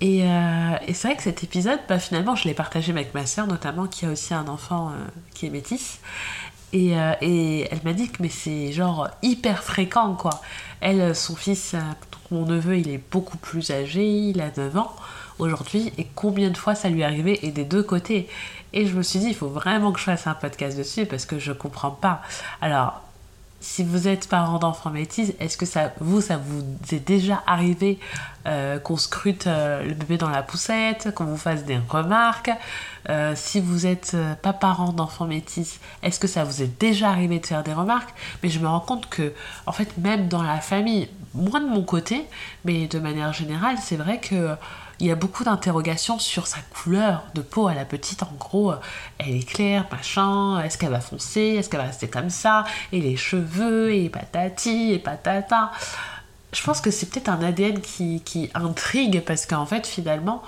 Et, 0.00 0.22
euh, 0.24 0.72
c'est 0.92 1.08
vrai 1.08 1.16
que 1.16 1.22
cet 1.22 1.42
épisode, 1.42 1.80
bah, 1.88 1.98
finalement, 1.98 2.36
je 2.36 2.44
l'ai 2.44 2.54
partagé 2.54 2.92
avec 2.92 3.14
ma 3.14 3.26
soeur, 3.26 3.46
notamment, 3.46 3.86
qui 3.86 4.06
a 4.06 4.10
aussi 4.10 4.34
un 4.34 4.48
enfant 4.48 4.92
qui 5.34 5.46
est 5.46 5.50
métisse. 5.50 6.00
Et, 6.72 6.92
et 7.22 7.68
elle 7.70 7.80
m'a 7.84 7.92
dit 7.92 8.08
que 8.08 8.20
mais 8.20 8.28
c'est 8.28 8.72
genre 8.72 9.08
hyper 9.22 9.62
fréquent, 9.62 10.14
quoi. 10.14 10.42
Elle, 10.80 11.14
son 11.14 11.34
fils, 11.34 11.74
mon 12.30 12.44
neveu, 12.44 12.78
il 12.78 12.88
est 12.88 13.00
beaucoup 13.10 13.38
plus 13.38 13.70
âgé, 13.70 14.04
il 14.04 14.40
a 14.40 14.50
9 14.56 14.76
ans 14.76 14.94
aujourd'hui, 15.38 15.92
et 15.98 16.06
combien 16.14 16.50
de 16.50 16.56
fois 16.56 16.74
ça 16.74 16.88
lui 16.88 17.02
est 17.02 17.04
arrivé, 17.04 17.46
et 17.46 17.50
des 17.50 17.64
deux 17.64 17.82
côtés. 17.82 18.28
Et 18.76 18.86
je 18.86 18.94
me 18.94 19.02
suis 19.02 19.18
dit, 19.18 19.28
il 19.28 19.34
faut 19.34 19.48
vraiment 19.48 19.90
que 19.90 19.98
je 19.98 20.04
fasse 20.04 20.26
un 20.26 20.34
podcast 20.34 20.76
dessus 20.76 21.06
parce 21.06 21.24
que 21.24 21.38
je 21.38 21.50
comprends 21.52 21.90
pas. 21.90 22.20
Alors, 22.60 23.00
si 23.58 23.82
vous 23.82 24.06
êtes 24.06 24.28
parent 24.28 24.58
d'enfants 24.58 24.90
métis, 24.90 25.32
est-ce 25.40 25.56
que 25.56 25.64
ça, 25.64 25.94
vous, 26.00 26.20
ça 26.20 26.36
vous 26.36 26.62
est 26.94 27.00
déjà 27.00 27.42
arrivé 27.46 27.98
euh, 28.44 28.78
qu'on 28.78 28.98
scrute 28.98 29.46
euh, 29.46 29.82
le 29.82 29.94
bébé 29.94 30.18
dans 30.18 30.28
la 30.28 30.42
poussette, 30.42 31.14
qu'on 31.14 31.24
vous 31.24 31.38
fasse 31.38 31.64
des 31.64 31.78
remarques? 31.88 32.50
Euh, 33.08 33.32
Si 33.34 33.60
vous 33.60 33.86
n'êtes 33.86 34.14
pas 34.42 34.52
parent 34.52 34.92
d'enfants 34.92 35.24
métis, 35.24 35.80
est-ce 36.02 36.20
que 36.20 36.28
ça 36.28 36.44
vous 36.44 36.60
est 36.62 36.78
déjà 36.78 37.08
arrivé 37.08 37.38
de 37.38 37.46
faire 37.46 37.62
des 37.62 37.72
remarques? 37.72 38.12
Mais 38.42 38.50
je 38.50 38.58
me 38.58 38.68
rends 38.68 38.80
compte 38.80 39.08
que, 39.08 39.32
en 39.64 39.72
fait, 39.72 39.96
même 39.96 40.28
dans 40.28 40.42
la 40.42 40.60
famille, 40.60 41.08
moins 41.32 41.60
de 41.60 41.68
mon 41.68 41.82
côté, 41.82 42.26
mais 42.66 42.88
de 42.88 42.98
manière 42.98 43.32
générale, 43.32 43.76
c'est 43.80 43.96
vrai 43.96 44.20
que 44.20 44.54
il 44.98 45.06
y 45.06 45.10
a 45.10 45.14
beaucoup 45.14 45.44
d'interrogations 45.44 46.18
sur 46.18 46.46
sa 46.46 46.58
couleur 46.74 47.24
de 47.34 47.42
peau 47.42 47.68
à 47.68 47.74
la 47.74 47.84
petite. 47.84 48.22
En 48.22 48.32
gros, 48.38 48.72
elle 49.18 49.36
est 49.36 49.48
claire, 49.48 49.86
machin, 49.90 50.60
est-ce 50.62 50.78
qu'elle 50.78 50.90
va 50.90 51.00
foncer, 51.00 51.40
est-ce 51.40 51.68
qu'elle 51.68 51.80
va 51.80 51.86
rester 51.86 52.08
comme 52.08 52.30
ça, 52.30 52.64
et 52.92 53.00
les 53.00 53.16
cheveux, 53.16 53.92
et 53.94 54.08
patati, 54.08 54.92
et 54.92 54.98
patata. 54.98 55.70
Je 56.52 56.62
pense 56.62 56.80
que 56.80 56.90
c'est 56.90 57.06
peut-être 57.06 57.28
un 57.28 57.42
ADN 57.42 57.80
qui, 57.80 58.50
intrigue 58.54 59.22
parce 59.26 59.44
qu'en 59.44 59.66
fait, 59.66 59.86
finalement, 59.86 60.42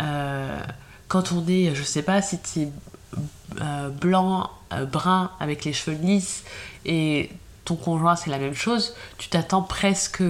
euh, 0.00 0.60
quand 1.08 1.32
on 1.32 1.46
est, 1.46 1.74
je 1.74 1.82
sais 1.82 2.02
pas 2.02 2.22
si 2.22 2.40
tu 2.40 2.60
es 2.60 2.68
euh, 3.60 3.90
blanc, 3.90 4.50
euh, 4.72 4.86
brun, 4.86 5.30
avec 5.38 5.64
les 5.64 5.72
cheveux 5.72 5.96
lisses, 5.96 6.42
et 6.84 7.30
ton 7.64 7.76
conjoint 7.76 8.16
c'est 8.16 8.30
la 8.30 8.38
même 8.38 8.54
chose, 8.54 8.94
tu 9.18 9.28
t'attends 9.28 9.62
presque 9.62 10.22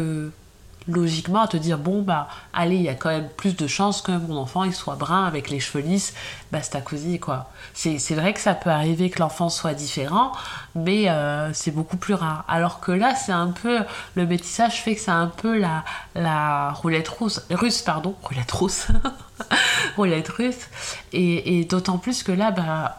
logiquement 0.89 1.43
à 1.43 1.49
te 1.49 1.57
dire 1.57 1.79
bon 1.79 2.03
bah 2.03 2.29
allez 2.53 2.77
il 2.77 2.83
y 2.83 2.89
a 2.89 2.95
quand 2.95 3.11
même 3.11 3.29
plus 3.29 3.57
de 3.57 3.67
chances 3.67 4.03
que 4.03 4.12
mon 4.12 4.37
enfant 4.37 4.65
il 4.65 4.75
soit 4.75 4.97
brun 4.97 5.25
avec 5.25 5.51
les 5.51 5.61
cheveux 5.61 5.85
lisses 5.85 6.15
basta 6.51 6.81
cosy 6.81 7.19
quoi. 7.19 7.51
C'est 7.75 8.15
vrai 8.15 8.33
que 8.35 8.41
ça 8.41 8.55
peut 8.55 8.71
arriver 8.71 9.11
que 9.11 9.21
l'enfant 9.21 9.49
soit 9.49 9.75
différent 9.75 10.33
mais 10.75 11.09
euh, 11.09 11.53
c'est 11.53 11.71
beaucoup 11.71 11.97
plus 11.97 12.15
rare. 12.15 12.45
Alors 12.49 12.81
que 12.81 12.93
là 12.93 13.15
c'est 13.15 13.33
un 13.33 13.49
peu 13.49 13.81
le 14.15 14.27
métissage 14.27 14.83
fait 14.83 14.95
que 14.95 15.01
c'est 15.01 15.11
un 15.11 15.29
peu 15.29 15.59
la 15.59 15.85
la 16.15 16.73
roulette 16.73 17.09
russe 17.09 17.41
russe 17.51 17.83
pardon 17.83 18.15
roulette 18.23 18.53
roulette 19.97 20.29
russe. 20.29 20.69
Et, 21.12 21.61
et 21.61 21.65
d'autant 21.65 21.99
plus 21.99 22.23
que 22.23 22.33
là 22.33 22.51
bah 22.51 22.99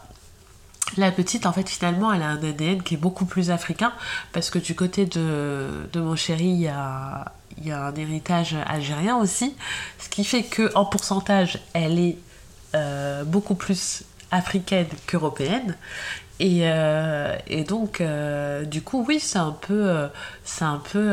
la 0.96 1.12
petite, 1.12 1.46
en 1.46 1.52
fait, 1.52 1.68
finalement, 1.68 2.12
elle 2.12 2.22
a 2.22 2.28
un 2.28 2.42
ADN 2.42 2.82
qui 2.82 2.94
est 2.94 2.98
beaucoup 2.98 3.24
plus 3.24 3.50
africain, 3.50 3.92
parce 4.32 4.50
que 4.50 4.58
du 4.58 4.74
côté 4.74 5.06
de, 5.06 5.88
de 5.92 6.00
mon 6.00 6.16
chéri, 6.16 6.46
il 6.46 6.60
y 6.60 6.68
a, 6.68 7.32
il 7.58 7.68
y 7.68 7.72
a 7.72 7.86
un 7.86 7.94
héritage 7.94 8.56
algérien 8.66 9.16
aussi, 9.16 9.54
ce 9.98 10.08
qui 10.08 10.24
fait 10.24 10.42
que 10.42 10.70
en 10.74 10.84
pourcentage, 10.84 11.60
elle 11.72 11.98
est 11.98 12.16
euh, 12.74 13.24
beaucoup 13.24 13.54
plus 13.54 14.02
africaine 14.30 14.88
qu'européenne. 15.06 15.76
Et, 16.40 16.62
euh, 16.62 17.36
et, 17.46 17.62
donc, 17.62 18.00
euh, 18.00 18.64
du 18.64 18.82
coup, 18.82 19.04
oui, 19.06 19.20
c'est 19.20 19.38
un 19.38 19.52
peu, 19.52 20.08
c'est 20.42 20.64
un 20.64 20.82
peu 20.92 21.12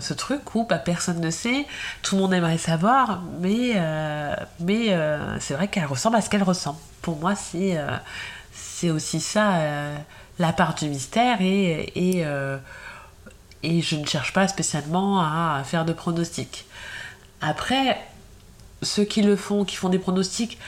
ce 0.00 0.14
truc 0.14 0.56
où 0.56 0.64
bah, 0.64 0.78
personne 0.78 1.20
ne 1.20 1.30
sait, 1.30 1.66
tout 2.02 2.16
le 2.16 2.22
monde 2.22 2.34
aimerait 2.34 2.58
savoir, 2.58 3.22
mais, 3.40 3.74
mais 4.58 4.96
c'est 5.38 5.54
vrai 5.54 5.68
qu'elle 5.68 5.86
ressemble 5.86 6.16
à 6.16 6.20
ce 6.20 6.28
qu'elle 6.28 6.42
ressemble. 6.42 6.78
Pour 7.02 7.16
moi, 7.16 7.36
c'est, 7.36 7.78
c'est 8.80 8.90
aussi 8.90 9.20
ça, 9.20 9.58
la 10.38 10.52
part 10.52 10.74
du 10.74 10.88
mystère 10.88 11.40
et, 11.40 11.92
et 11.96 13.82
je 13.82 13.96
ne 13.96 14.06
cherche 14.06 14.32
pas 14.32 14.46
spécialement 14.48 15.20
à 15.20 15.62
faire 15.64 15.84
de 15.84 15.92
pronostics. 15.92 16.66
Après, 17.40 17.98
ceux 18.82 19.04
qui 19.04 19.22
le 19.22 19.36
font, 19.36 19.64
qui 19.64 19.76
font 19.76 19.88
des 19.88 19.98
pronostics, 19.98 20.58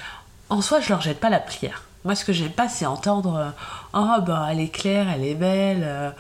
en 0.49 0.63
soi, 0.63 0.81
je 0.81 0.89
leur 0.89 1.01
jette 1.01 1.21
pas 1.21 1.31
la 1.31 1.41
prière. 1.41 1.85
Moi, 2.05 2.15
ce 2.15 2.25
que 2.25 2.33
j'aime 2.33 2.53
pas, 2.53 2.69
c'est 2.69 2.87
entendre 2.87 3.37
euh, 3.37 3.51
Oh, 3.93 4.21
bah, 4.23 4.49
elle 4.51 4.61
est 4.61 4.69
claire, 4.69 5.09
elle 5.11 5.25
est 5.25 5.35
belle. 5.35 5.83
Euh, 5.85 6.11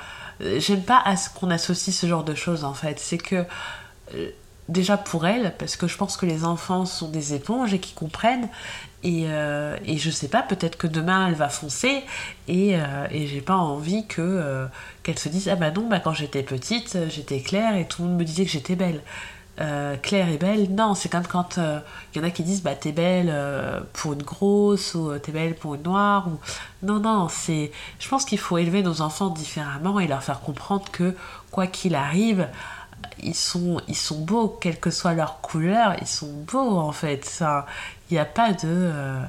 j'aime 0.58 0.82
pas 0.82 1.00
à 1.04 1.16
ce 1.16 1.30
qu'on 1.30 1.50
associe 1.50 1.94
ce 1.94 2.06
genre 2.06 2.24
de 2.24 2.34
choses, 2.34 2.64
en 2.64 2.74
fait. 2.74 3.00
C'est 3.00 3.18
que, 3.18 3.44
euh, 4.14 4.30
déjà 4.68 4.96
pour 4.96 5.26
elle, 5.26 5.54
parce 5.58 5.76
que 5.76 5.88
je 5.88 5.96
pense 5.96 6.16
que 6.16 6.26
les 6.26 6.44
enfants 6.44 6.84
sont 6.84 7.08
des 7.08 7.34
éponges 7.34 7.74
et 7.74 7.80
qui 7.80 7.94
comprennent, 7.94 8.48
et, 9.02 9.24
euh, 9.28 9.76
et, 9.86 9.96
je 9.96 10.10
sais 10.10 10.28
pas, 10.28 10.42
peut-être 10.42 10.76
que 10.76 10.86
demain 10.86 11.28
elle 11.28 11.34
va 11.34 11.48
foncer 11.48 12.02
et, 12.48 12.76
euh, 12.76 13.06
et 13.10 13.26
j'ai 13.26 13.40
pas 13.40 13.56
envie 13.56 14.06
que 14.06 14.20
euh, 14.20 14.66
qu'elle 15.02 15.18
se 15.18 15.30
dise 15.30 15.48
ah 15.48 15.56
bah 15.56 15.70
non 15.70 15.88
bah 15.88 16.00
quand 16.00 16.12
j'étais 16.12 16.42
petite 16.42 16.98
j'étais 17.08 17.40
claire 17.40 17.76
et 17.76 17.86
tout 17.86 18.02
le 18.02 18.08
monde 18.08 18.18
me 18.18 18.24
disait 18.24 18.44
que 18.44 18.50
j'étais 18.50 18.76
belle. 18.76 19.00
claire 20.02 20.28
et 20.28 20.38
belle, 20.38 20.74
non, 20.74 20.94
c'est 20.94 21.10
comme 21.10 21.26
quand 21.26 21.58
il 21.58 22.18
y 22.18 22.24
en 22.24 22.26
a 22.26 22.30
qui 22.30 22.42
disent 22.42 22.62
bah 22.62 22.74
t'es 22.74 22.92
belle 22.92 23.34
pour 23.94 24.12
une 24.12 24.22
grosse 24.22 24.94
ou 24.94 25.18
t'es 25.18 25.32
belle 25.32 25.54
pour 25.54 25.74
une 25.74 25.82
noire 25.82 26.28
ou 26.28 26.38
non 26.86 26.98
non 27.00 27.28
c'est 27.28 27.70
je 27.98 28.08
pense 28.08 28.24
qu'il 28.24 28.38
faut 28.38 28.58
élever 28.58 28.82
nos 28.82 29.00
enfants 29.00 29.28
différemment 29.28 30.00
et 30.00 30.06
leur 30.06 30.22
faire 30.22 30.40
comprendre 30.40 30.90
que 30.90 31.14
quoi 31.50 31.66
qu'il 31.66 31.94
arrive 31.94 32.48
ils 33.22 33.34
sont, 33.34 33.80
ils 33.88 33.96
sont 33.96 34.20
beaux, 34.20 34.48
quelle 34.48 34.78
que 34.78 34.90
soit 34.90 35.14
leur 35.14 35.40
couleur, 35.40 35.94
ils 36.00 36.06
sont 36.06 36.32
beaux 36.46 36.78
en 36.78 36.92
fait. 36.92 37.24
Ça, 37.24 37.66
il 38.10 38.14
n'y 38.14 38.20
a 38.20 38.24
pas 38.24 38.52
de. 38.52 38.58
Euh, 38.64 39.22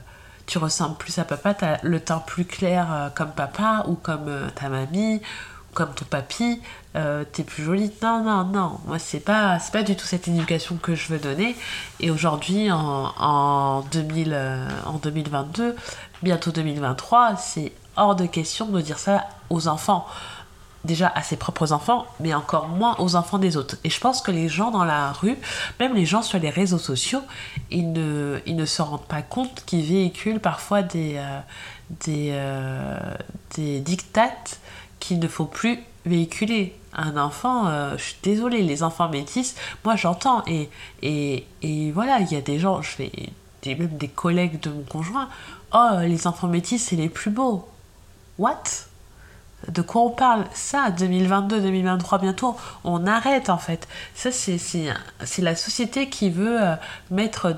tu 0.47 0.57
ressembles 0.57 0.97
plus 0.97 1.17
à 1.19 1.23
papa, 1.23 1.53
tu 1.53 1.65
as 1.65 1.79
le 1.83 1.99
teint 1.99 2.19
plus 2.19 2.45
clair 2.45 2.87
euh, 2.91 3.09
comme 3.09 3.31
papa 3.31 3.85
ou 3.87 3.95
comme 3.95 4.27
euh, 4.27 4.49
ta 4.49 4.69
mamie 4.69 5.17
ou 5.17 5.73
comme 5.73 5.93
ton 5.93 6.05
papy, 6.05 6.61
t'es 6.93 7.43
plus 7.43 7.63
jolie. 7.63 7.91
Non, 8.01 8.23
non, 8.23 8.43
non. 8.43 8.79
Moi, 8.85 8.99
c'est 8.99 9.21
pas, 9.21 9.57
c'est 9.59 9.71
pas 9.71 9.83
du 9.83 9.95
tout 9.95 10.05
cette 10.05 10.27
éducation 10.27 10.75
que 10.75 10.95
je 10.95 11.07
veux 11.07 11.19
donner. 11.19 11.55
Et 12.01 12.11
aujourd'hui, 12.11 12.69
en, 12.69 13.13
en, 13.17 13.81
2000, 13.93 14.37
en 14.85 14.97
2022, 14.97 15.77
bientôt 16.23 16.51
2023, 16.51 17.37
c'est 17.37 17.71
hors 17.95 18.17
de 18.17 18.25
question 18.25 18.65
de 18.65 18.81
dire 18.81 18.99
ça 18.99 19.25
aux 19.49 19.69
enfants 19.69 20.05
déjà 20.83 21.11
à 21.13 21.21
ses 21.21 21.37
propres 21.37 21.71
enfants, 21.71 22.05
mais 22.19 22.33
encore 22.33 22.67
moins 22.67 22.95
aux 22.99 23.15
enfants 23.15 23.37
des 23.37 23.57
autres. 23.57 23.77
Et 23.83 23.89
je 23.89 23.99
pense 23.99 24.21
que 24.21 24.31
les 24.31 24.49
gens 24.49 24.71
dans 24.71 24.83
la 24.83 25.11
rue, 25.11 25.37
même 25.79 25.93
les 25.93 26.05
gens 26.05 26.21
sur 26.21 26.39
les 26.39 26.49
réseaux 26.49 26.79
sociaux, 26.79 27.21
ils 27.69 27.91
ne, 27.91 28.39
ils 28.45 28.55
ne 28.55 28.65
se 28.65 28.81
rendent 28.81 29.05
pas 29.05 29.21
compte 29.21 29.63
qu'ils 29.65 29.85
véhiculent 29.85 30.39
parfois 30.39 30.81
des, 30.81 31.15
euh, 31.17 31.39
des, 32.05 32.29
euh, 32.31 32.97
des 33.55 33.79
dictates 33.79 34.59
qu'il 34.99 35.19
ne 35.19 35.27
faut 35.27 35.45
plus 35.45 35.79
véhiculer. 36.05 36.75
Un 36.93 37.15
enfant, 37.15 37.67
euh, 37.67 37.95
je 37.97 38.03
suis 38.03 38.17
désolée, 38.21 38.63
les 38.63 38.83
enfants 38.83 39.07
métis, 39.07 39.55
moi 39.85 39.95
j'entends, 39.95 40.43
et, 40.47 40.69
et, 41.01 41.45
et 41.61 41.91
voilà, 41.91 42.19
il 42.19 42.31
y 42.31 42.35
a 42.35 42.41
des 42.41 42.59
gens, 42.59 42.81
je 42.81 42.89
fais 42.89 43.11
même 43.65 43.97
des 43.97 44.07
collègues 44.07 44.59
de 44.59 44.71
mon 44.71 44.83
conjoint, 44.83 45.29
oh, 45.73 45.99
les 46.01 46.27
enfants 46.27 46.47
métis, 46.47 46.83
c'est 46.83 46.95
les 46.95 47.09
plus 47.09 47.31
beaux. 47.31 47.67
What? 48.37 48.63
De 49.67 49.81
quoi 49.81 50.01
on 50.01 50.09
parle 50.09 50.45
Ça, 50.53 50.89
2022, 50.91 51.61
2023, 51.61 52.19
bientôt, 52.19 52.55
on 52.83 53.05
arrête 53.05 53.49
en 53.49 53.57
fait. 53.57 53.87
Ça, 54.15 54.31
c'est, 54.31 54.87
la 55.39 55.55
société 55.55 56.09
qui 56.09 56.29
veut 56.29 56.61
euh, 56.61 56.75
mettre 57.11 57.55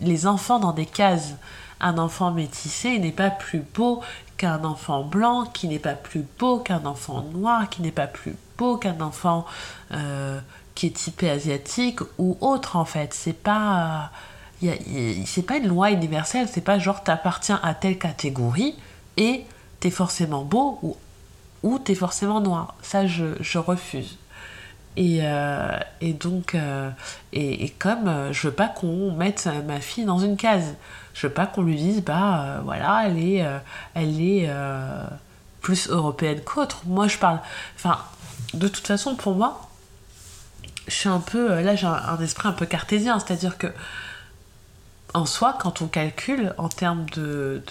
les 0.00 0.26
enfants 0.26 0.58
dans 0.58 0.72
des 0.72 0.86
cases. 0.86 1.34
Un 1.80 1.98
enfant 1.98 2.32
métissé 2.32 2.98
n'est 2.98 3.12
pas 3.12 3.30
plus 3.30 3.62
beau 3.74 4.02
qu'un 4.36 4.64
enfant 4.64 5.02
blanc, 5.02 5.44
qui 5.44 5.68
n'est 5.68 5.78
pas 5.78 5.94
plus 5.94 6.24
beau 6.38 6.58
qu'un 6.58 6.84
enfant 6.86 7.22
noir, 7.34 7.68
qui 7.68 7.82
n'est 7.82 7.92
pas 7.92 8.06
plus 8.06 8.36
beau 8.56 8.76
qu'un 8.76 9.00
enfant 9.00 9.46
euh, 9.92 10.40
qui 10.74 10.86
est 10.86 10.96
typé 10.96 11.28
asiatique 11.30 12.00
ou 12.18 12.36
autre 12.40 12.76
en 12.76 12.84
fait. 12.84 13.12
C'est 13.12 13.32
pas. 13.32 14.10
c'est 15.26 15.46
pas 15.46 15.56
une 15.56 15.68
loi 15.68 15.90
universelle, 15.90 16.48
c'est 16.50 16.62
pas 16.62 16.78
genre 16.78 17.02
t'appartiens 17.02 17.60
à 17.62 17.74
telle 17.74 17.98
catégorie 17.98 18.76
et 19.16 19.44
t'es 19.80 19.90
forcément 19.90 20.44
beau 20.44 20.78
ou, 20.82 20.96
ou 21.62 21.78
t'es 21.78 21.94
forcément 21.94 22.40
noir. 22.40 22.74
Ça, 22.82 23.06
je, 23.06 23.58
refuse. 23.58 24.18
Et, 24.96 25.20
euh, 25.22 25.78
et 26.00 26.12
donc, 26.12 26.54
euh, 26.54 26.90
et, 27.32 27.70
comme 27.78 28.08
euh, 28.08 28.32
je 28.32 28.48
veux 28.48 28.54
pas 28.54 28.68
qu'on 28.68 29.12
mette 29.12 29.48
ma 29.66 29.80
fille 29.80 30.04
dans 30.04 30.18
une 30.18 30.36
case, 30.36 30.74
je 31.14 31.26
veux 31.26 31.32
pas 31.32 31.46
qu'on 31.46 31.62
lui 31.62 31.76
dise, 31.76 32.02
bah 32.02 32.60
voilà, 32.64 33.04
elle 33.06 33.18
est, 33.18 33.44
elle 33.94 34.20
est 34.20 34.50
plus 35.60 35.88
européenne 35.88 36.40
qu'autre. 36.44 36.82
Moi, 36.86 37.08
je 37.08 37.18
parle. 37.18 37.40
Enfin, 37.76 37.98
de 38.54 38.68
toute 38.68 38.86
façon, 38.86 39.14
pour 39.16 39.34
moi, 39.34 39.68
je 40.86 40.94
suis 40.94 41.08
un 41.08 41.20
peu. 41.20 41.60
Là, 41.60 41.74
j'ai 41.74 41.86
un 41.86 42.18
esprit 42.20 42.48
un 42.48 42.52
peu 42.52 42.66
cartésien, 42.66 43.18
c'est-à-dire 43.18 43.58
que 43.58 43.68
en 45.14 45.26
soi, 45.26 45.56
quand 45.58 45.82
on 45.82 45.88
calcule 45.88 46.54
en 46.58 46.68
termes 46.68 47.06
de, 47.10 47.62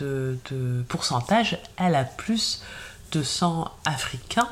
pourcentage, 0.88 1.58
elle 1.78 1.96
a 1.96 2.04
plus 2.04 2.64
de 3.12 3.24
sang 3.24 3.72
africain 3.86 4.48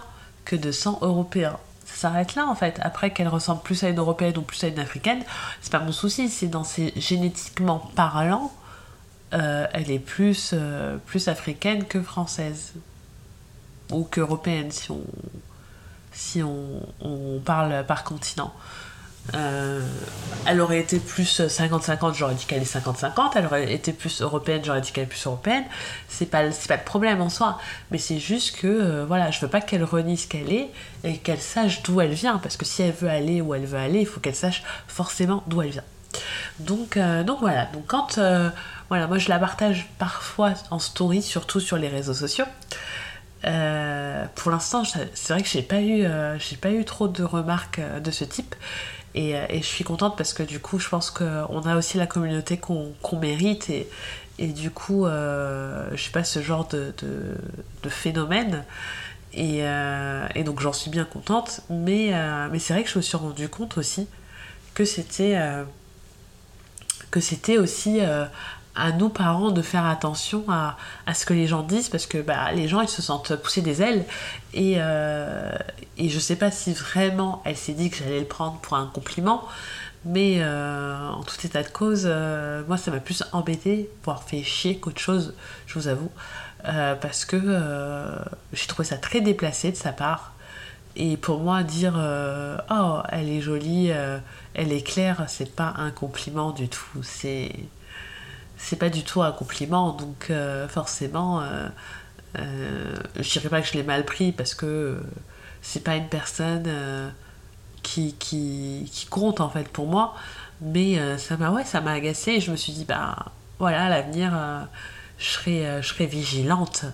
que 0.46 0.56
de 0.56 0.72
sang 0.72 1.00
européen. 1.02 1.58
Ça 1.86 2.10
s'arrête 2.10 2.36
là 2.36 2.46
en 2.48 2.56
fait. 2.56 2.80
Après 2.82 3.12
qu'elle 3.12 3.28
ressemble 3.28 3.62
plus 3.62 3.84
à 3.84 3.90
une 3.90 3.98
européenne 3.98 4.38
ou 4.38 4.42
plus 4.42 4.64
à 4.64 4.68
une 4.68 4.80
africaine, 4.80 5.24
c'est 5.62 5.72
pas 5.72 5.80
mon 5.80 5.92
souci. 5.92 6.30
C'est 6.30 6.48
dans 6.48 6.64
ses 6.64 6.94
génétiquement 6.96 7.80
parlant, 7.96 8.54
euh, 9.34 9.68
elle 9.74 9.90
est 9.90 10.00
plus, 10.00 10.52
euh, 10.54 10.98
plus 11.06 11.28
africaine 11.28 11.86
que 11.86 12.02
française 12.02 12.74
ou 13.92 14.04
qu'européenne 14.04 14.72
si 14.72 16.42
on 16.44 17.42
parle 17.44 17.86
par 17.86 18.04
continent. 18.04 18.54
Euh, 19.34 19.82
elle 20.46 20.62
aurait 20.62 20.80
été 20.80 21.00
plus 21.00 21.42
50-50, 21.42 22.14
j'aurais 22.14 22.36
dit 22.36 22.46
qu'elle 22.46 22.62
est 22.62 22.76
50-50. 22.76 23.32
Elle 23.36 23.46
aurait 23.46 23.74
été 23.74 23.94
plus 23.94 24.22
européenne, 24.22 24.62
j'aurais 24.64 24.82
dit 24.82 24.92
qu'elle 24.92 25.06
est 25.06 25.08
plus 25.08 25.26
européenne. 25.26 25.64
C'est 26.08 26.28
pas, 26.28 26.44
pas 26.44 26.76
le 26.76 26.84
problème 26.84 27.22
en 27.22 27.30
soi. 27.30 27.60
Mais 27.90 27.98
c'est 27.98 28.20
juste 28.20 28.58
que, 28.58 28.68
euh, 28.68 29.06
voilà, 29.06 29.32
je 29.32 29.40
veux 29.40 29.48
pas 29.48 29.62
qu'elle 29.62 29.84
renie 29.84 30.18
ce 30.18 30.28
qu'elle 30.28 30.52
est 30.52 30.70
et 31.04 31.18
qu'elle 31.18 31.42
sache 31.42 31.82
d'où 31.82 32.00
elle 32.00 32.14
vient. 32.14 32.38
Parce 32.38 32.58
que 32.58 32.66
si 32.66 32.84
elle 32.84 32.94
veut 32.94 33.10
aller 33.10 33.42
où 33.42 33.56
elle 33.56 33.66
veut 33.66 33.80
aller, 33.80 34.02
il 34.02 34.06
faut 34.06 34.20
qu'elle 34.20 34.36
sache 34.36 34.64
forcément 34.88 35.44
d'où 35.48 35.62
elle 35.64 35.72
vient. 35.72 35.84
Donc, 36.60 36.96
euh, 36.98 37.24
donc 37.24 37.40
voilà. 37.40 37.66
Donc 37.66 37.88
quand, 37.88 38.20
voilà, 38.90 39.08
moi 39.08 39.18
je 39.18 39.30
la 39.30 39.40
partage 39.40 39.90
parfois 39.98 40.54
en 40.70 40.78
story, 40.78 41.24
surtout 41.24 41.60
sur 41.60 41.78
les 41.78 41.88
réseaux 41.88 42.14
sociaux. 42.14 42.46
pour 43.42 44.52
l'instant, 44.52 44.84
c'est 44.86 45.34
vrai 45.34 45.42
que 45.42 45.50
j'ai 45.50 45.64
pas 45.64 45.82
eu, 45.82 46.06
j'ai 46.38 46.56
pas 46.56 46.70
eu 46.70 46.86
trop 46.86 47.08
de 47.08 47.24
remarques 47.24 47.82
de 48.02 48.12
ce 48.12 48.24
type. 48.24 48.56
Et, 49.16 49.32
et, 49.32 49.62
je 49.62 49.66
suis 49.66 49.86
contente 49.86 50.18
parce 50.18 50.34
que 50.34 50.44
du 50.44 50.60
coup, 50.60 50.78
je 50.78 50.90
pense 50.90 51.10
qu'on 51.10 51.62
a 51.62 51.78
aussi 51.78 51.98
la 51.98 52.06
communauté 52.06 52.58
qu'on 52.58 52.94
mérite 53.20 53.70
et, 54.38 54.48
du 54.48 54.70
coup, 54.70 55.06
euh, 55.06 55.90
je 55.96 56.04
sais 56.04 56.12
pas, 56.12 56.26
ce 56.26 56.42
genre 56.42 56.68
de, 56.68 56.94
phénomène. 57.88 58.66
Et, 59.34 59.60
euh, 59.62 60.28
et 60.36 60.44
donc, 60.44 60.60
j'en 60.60 60.74
suis 60.74 60.92
bien 60.92 61.06
contente. 61.06 61.62
Mais, 61.70 62.14
euh, 62.14 62.50
mais 62.52 62.60
c'est 62.60 62.74
vrai 62.74 62.84
que 62.84 62.90
je 62.90 62.98
me 62.98 63.02
suis 63.02 63.18
rendu 63.18 63.48
compte 63.48 63.78
aussi 63.78 64.08
que 64.76 64.86
c'était 64.86 65.36
euh, 65.38 65.64
que 67.10 67.20
c'était 67.20 67.58
aussi 67.58 68.02
euh, 68.02 68.26
à 68.76 68.92
nous 68.92 69.10
parents 69.10 69.52
de 69.52 69.62
faire 69.62 69.86
attention 69.86 70.44
à, 70.50 70.78
à, 71.06 71.14
ce 71.14 71.26
que 71.26 71.34
les 71.34 71.48
gens 71.48 71.64
disent 71.64 71.90
parce 71.90 72.06
que 72.06 72.18
bah, 72.18 72.52
les 72.54 72.68
gens 72.68 72.82
ils 72.82 72.90
se 72.90 73.02
sentent 73.02 73.36
pousser 73.38 73.62
des 73.62 73.82
ailes 73.82 74.06
et, 74.54 74.76
euh, 74.78 75.52
et 75.98 76.10
je 76.10 76.20
sais 76.20 76.36
pas 76.36 76.52
si 76.52 76.74
vraiment 76.74 77.42
elle 77.46 77.58
s'est 77.58 77.74
dit 77.74 77.90
que 77.90 77.98
j'allais 77.98 78.20
le 78.20 78.26
prendre 78.26 78.60
pour 78.60 78.76
un 78.76 78.88
compliment 78.88 79.46
mais 80.06 80.36
euh, 80.40 81.10
en 81.10 81.24
tout 81.24 81.36
état 81.44 81.64
de 81.64 81.68
cause, 81.68 82.04
euh, 82.06 82.64
moi 82.68 82.78
ça 82.78 82.92
m'a 82.92 83.00
plus 83.00 83.24
embêté, 83.32 83.90
voire 84.04 84.22
fait 84.24 84.44
chier 84.44 84.78
qu'autre 84.78 85.02
chose, 85.02 85.34
je 85.66 85.80
vous 85.80 85.88
avoue, 85.88 86.12
euh, 86.66 86.94
parce 86.96 87.26
que 87.26 87.38
j'ai 88.54 88.68
trouvé 88.68 88.88
ça 88.88 88.98
très 88.98 89.22
déplacé 89.22 89.72
de 89.72 89.78
sa 89.78 89.92
part. 89.92 90.34
Et 90.96 91.18
pour 91.18 91.40
moi, 91.40 91.64
dire 91.64 91.96
Oh, 92.70 93.00
elle 93.10 93.28
est 93.30 93.42
jolie, 93.42 93.90
elle 94.54 94.72
est 94.72 94.82
claire, 94.82 95.26
c'est 95.28 95.54
pas 95.54 95.74
un 95.78 95.92
compliment 95.92 96.52
du 96.52 96.70
tout. 96.70 97.04
C'est. 97.04 97.52
C'est 98.58 98.78
pas 98.78 98.90
du 98.90 99.04
tout 99.04 99.22
un 99.22 99.32
compliment, 99.32 99.92
donc 99.92 100.32
forcément, 100.70 101.44
je 102.36 103.32
dirais 103.32 103.50
pas 103.50 103.62
que 103.62 103.68
je 103.68 103.74
l'ai 103.74 103.84
mal 103.84 104.06
pris 104.06 104.32
parce 104.32 104.56
que 104.56 105.02
c'est 105.62 105.84
pas 105.84 105.96
une 105.96 106.08
personne 106.08 107.12
qui, 107.86 108.16
qui, 108.16 108.90
qui, 108.92 109.06
compte 109.06 109.40
en 109.40 109.50
fait 109.50 109.68
pour 109.70 109.88
moi. 109.88 110.16
Mais 110.62 111.00
euh, 111.00 111.18
ça 111.18 111.38
m'a 111.38 111.52
ouais, 111.52 111.64
ça 111.64 111.82
m'a 111.82 111.92
agacé 111.92 112.32
et 112.32 112.42
je 112.42 112.52
me 112.52 112.56
suis 112.56 112.74
dit, 112.74 112.86
bah 112.86 113.16
voilà, 113.60 113.86
à 113.86 113.90
l'avenir, 113.90 114.32
euh, 114.34 114.62
je, 115.18 115.30
serai, 115.30 115.68
euh, 115.68 115.82
je 115.82 115.90
serai 115.90 116.06
vigilante 116.06 116.86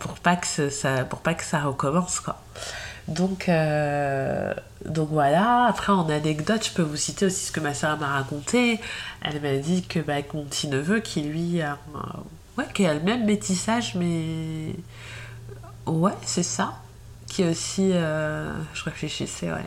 pour, 0.00 0.14
pas 0.14 0.36
que 0.36 0.70
ça, 0.70 1.04
pour 1.04 1.20
pas 1.20 1.34
que 1.34 1.44
ça 1.44 1.62
recommence. 1.62 2.20
Quoi. 2.20 2.40
Donc, 3.08 3.50
donc 4.86 5.08
voilà, 5.10 5.66
après 5.66 5.92
en 5.92 6.08
anecdote, 6.08 6.64
je 6.64 6.72
peux 6.72 6.82
vous 6.82 6.96
citer 6.96 7.26
aussi 7.26 7.46
ce 7.46 7.52
que 7.52 7.60
ma 7.60 7.74
soeur 7.74 7.98
m'a 7.98 8.08
raconté. 8.08 8.80
Elle 9.22 9.40
m'a 9.40 9.56
dit 9.56 9.82
que 9.82 9.98
bah, 9.98 10.14
mon 10.34 10.44
petit 10.44 10.68
neveu 10.68 11.00
qui 11.00 11.22
lui 11.22 11.60
a, 11.62 11.78
ouais, 12.58 12.66
qui 12.74 12.86
a 12.86 12.94
le 12.94 13.00
même 13.00 13.24
métissage, 13.24 13.94
mais 13.94 14.74
ouais, 15.86 16.12
c'est 16.24 16.42
ça 16.42 16.82
qui 17.32 17.42
est 17.42 17.48
aussi, 17.48 17.92
euh, 17.92 18.52
je 18.74 18.84
réfléchissais, 18.84 19.50
ouais, 19.50 19.64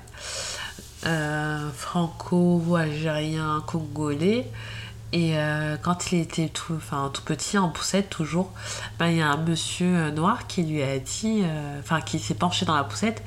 euh, 1.07 1.71
franco-algérien, 1.71 3.63
congolais. 3.65 4.47
Et 5.15 5.37
euh, 5.37 5.77
quand 5.81 6.11
il 6.11 6.19
était 6.19 6.49
tout, 6.49 6.73
enfin, 6.75 7.09
tout 7.13 7.21
petit, 7.21 7.57
en 7.57 7.69
poussette 7.69 8.09
toujours, 8.09 8.51
ben, 8.99 9.07
il 9.07 9.17
y 9.17 9.21
a 9.21 9.29
un 9.29 9.37
monsieur 9.37 10.11
noir 10.11 10.45
qui 10.47 10.63
lui 10.63 10.83
a 10.83 10.99
dit, 10.99 11.43
enfin 11.79 12.01
qui 12.01 12.19
s'est 12.19 12.33
penché 12.33 12.65
dans 12.65 12.75
la 12.75 12.83
poussette 12.83 13.23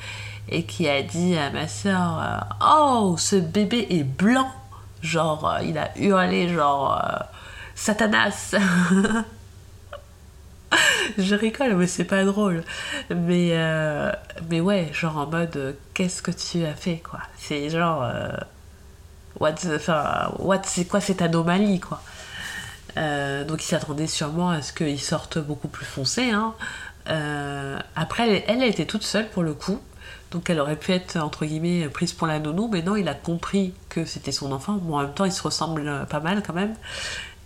et 0.50 0.64
qui 0.64 0.88
a 0.88 1.02
dit 1.02 1.37
à 1.37 1.50
ma 1.50 1.66
soeur 1.66 2.45
Oh, 2.61 3.16
ce 3.18 3.37
bébé 3.37 3.87
est 3.90 4.04
blanc. 4.04 4.50
Genre, 5.00 5.59
il 5.64 5.78
a 5.78 5.97
hurlé, 5.97 6.49
genre, 6.49 7.00
Satanas. 7.75 8.54
Je 11.18 11.35
rigole, 11.35 11.75
mais 11.75 11.87
c'est 11.87 12.04
pas 12.04 12.25
drôle. 12.25 12.62
Mais, 13.11 13.50
euh, 13.52 14.12
mais 14.50 14.61
ouais, 14.61 14.88
genre 14.92 15.18
en 15.18 15.26
mode, 15.26 15.57
euh, 15.57 15.73
qu'est-ce 15.95 16.23
que 16.23 16.30
tu 16.30 16.64
as 16.64 16.75
fait, 16.75 16.99
quoi? 16.99 17.21
C'est 17.37 17.71
genre, 17.71 18.02
euh, 18.02 18.28
what, 19.40 19.54
enfin, 19.75 20.33
what, 20.38 20.62
c'est 20.64 20.87
quoi 20.87 21.00
cette 21.00 21.23
anomalie, 21.23 21.80
quoi? 21.80 22.02
Euh, 22.97 23.45
Donc 23.45 23.62
il 23.62 23.66
s'attendait 23.66 24.07
sûrement 24.07 24.50
à 24.50 24.62
ce 24.62 24.73
qu'il 24.73 25.00
sorte 25.00 25.38
beaucoup 25.38 25.68
plus 25.68 25.87
foncé. 25.87 26.30
Hein. 26.30 26.54
Euh, 27.09 27.78
après, 27.97 28.42
elle, 28.47 28.62
elle, 28.62 28.68
était 28.68 28.87
toute 28.87 29.04
seule 29.04 29.28
pour 29.28 29.42
le 29.42 29.54
coup. 29.54 29.80
Donc 30.31 30.51
elle 30.51 30.61
aurait 30.61 30.77
pu 30.77 30.92
être, 30.92 31.16
entre 31.16 31.46
guillemets, 31.46 31.88
prise 31.88 32.12
pour 32.12 32.27
la 32.27 32.38
nounou, 32.38 32.68
mais 32.68 32.83
non, 32.83 32.96
il 32.96 33.09
a 33.09 33.14
compris 33.14 33.72
que 33.88 34.05
c'était 34.05 34.33
son 34.33 34.53
enfant. 34.53 34.74
Bon, 34.74 34.96
en 34.96 35.03
même 35.03 35.14
temps, 35.14 35.24
ils 35.24 35.33
se 35.33 35.42
ressemblent 35.42 36.07
pas 36.11 36.20
mal 36.20 36.42
quand 36.46 36.53
même. 36.53 36.74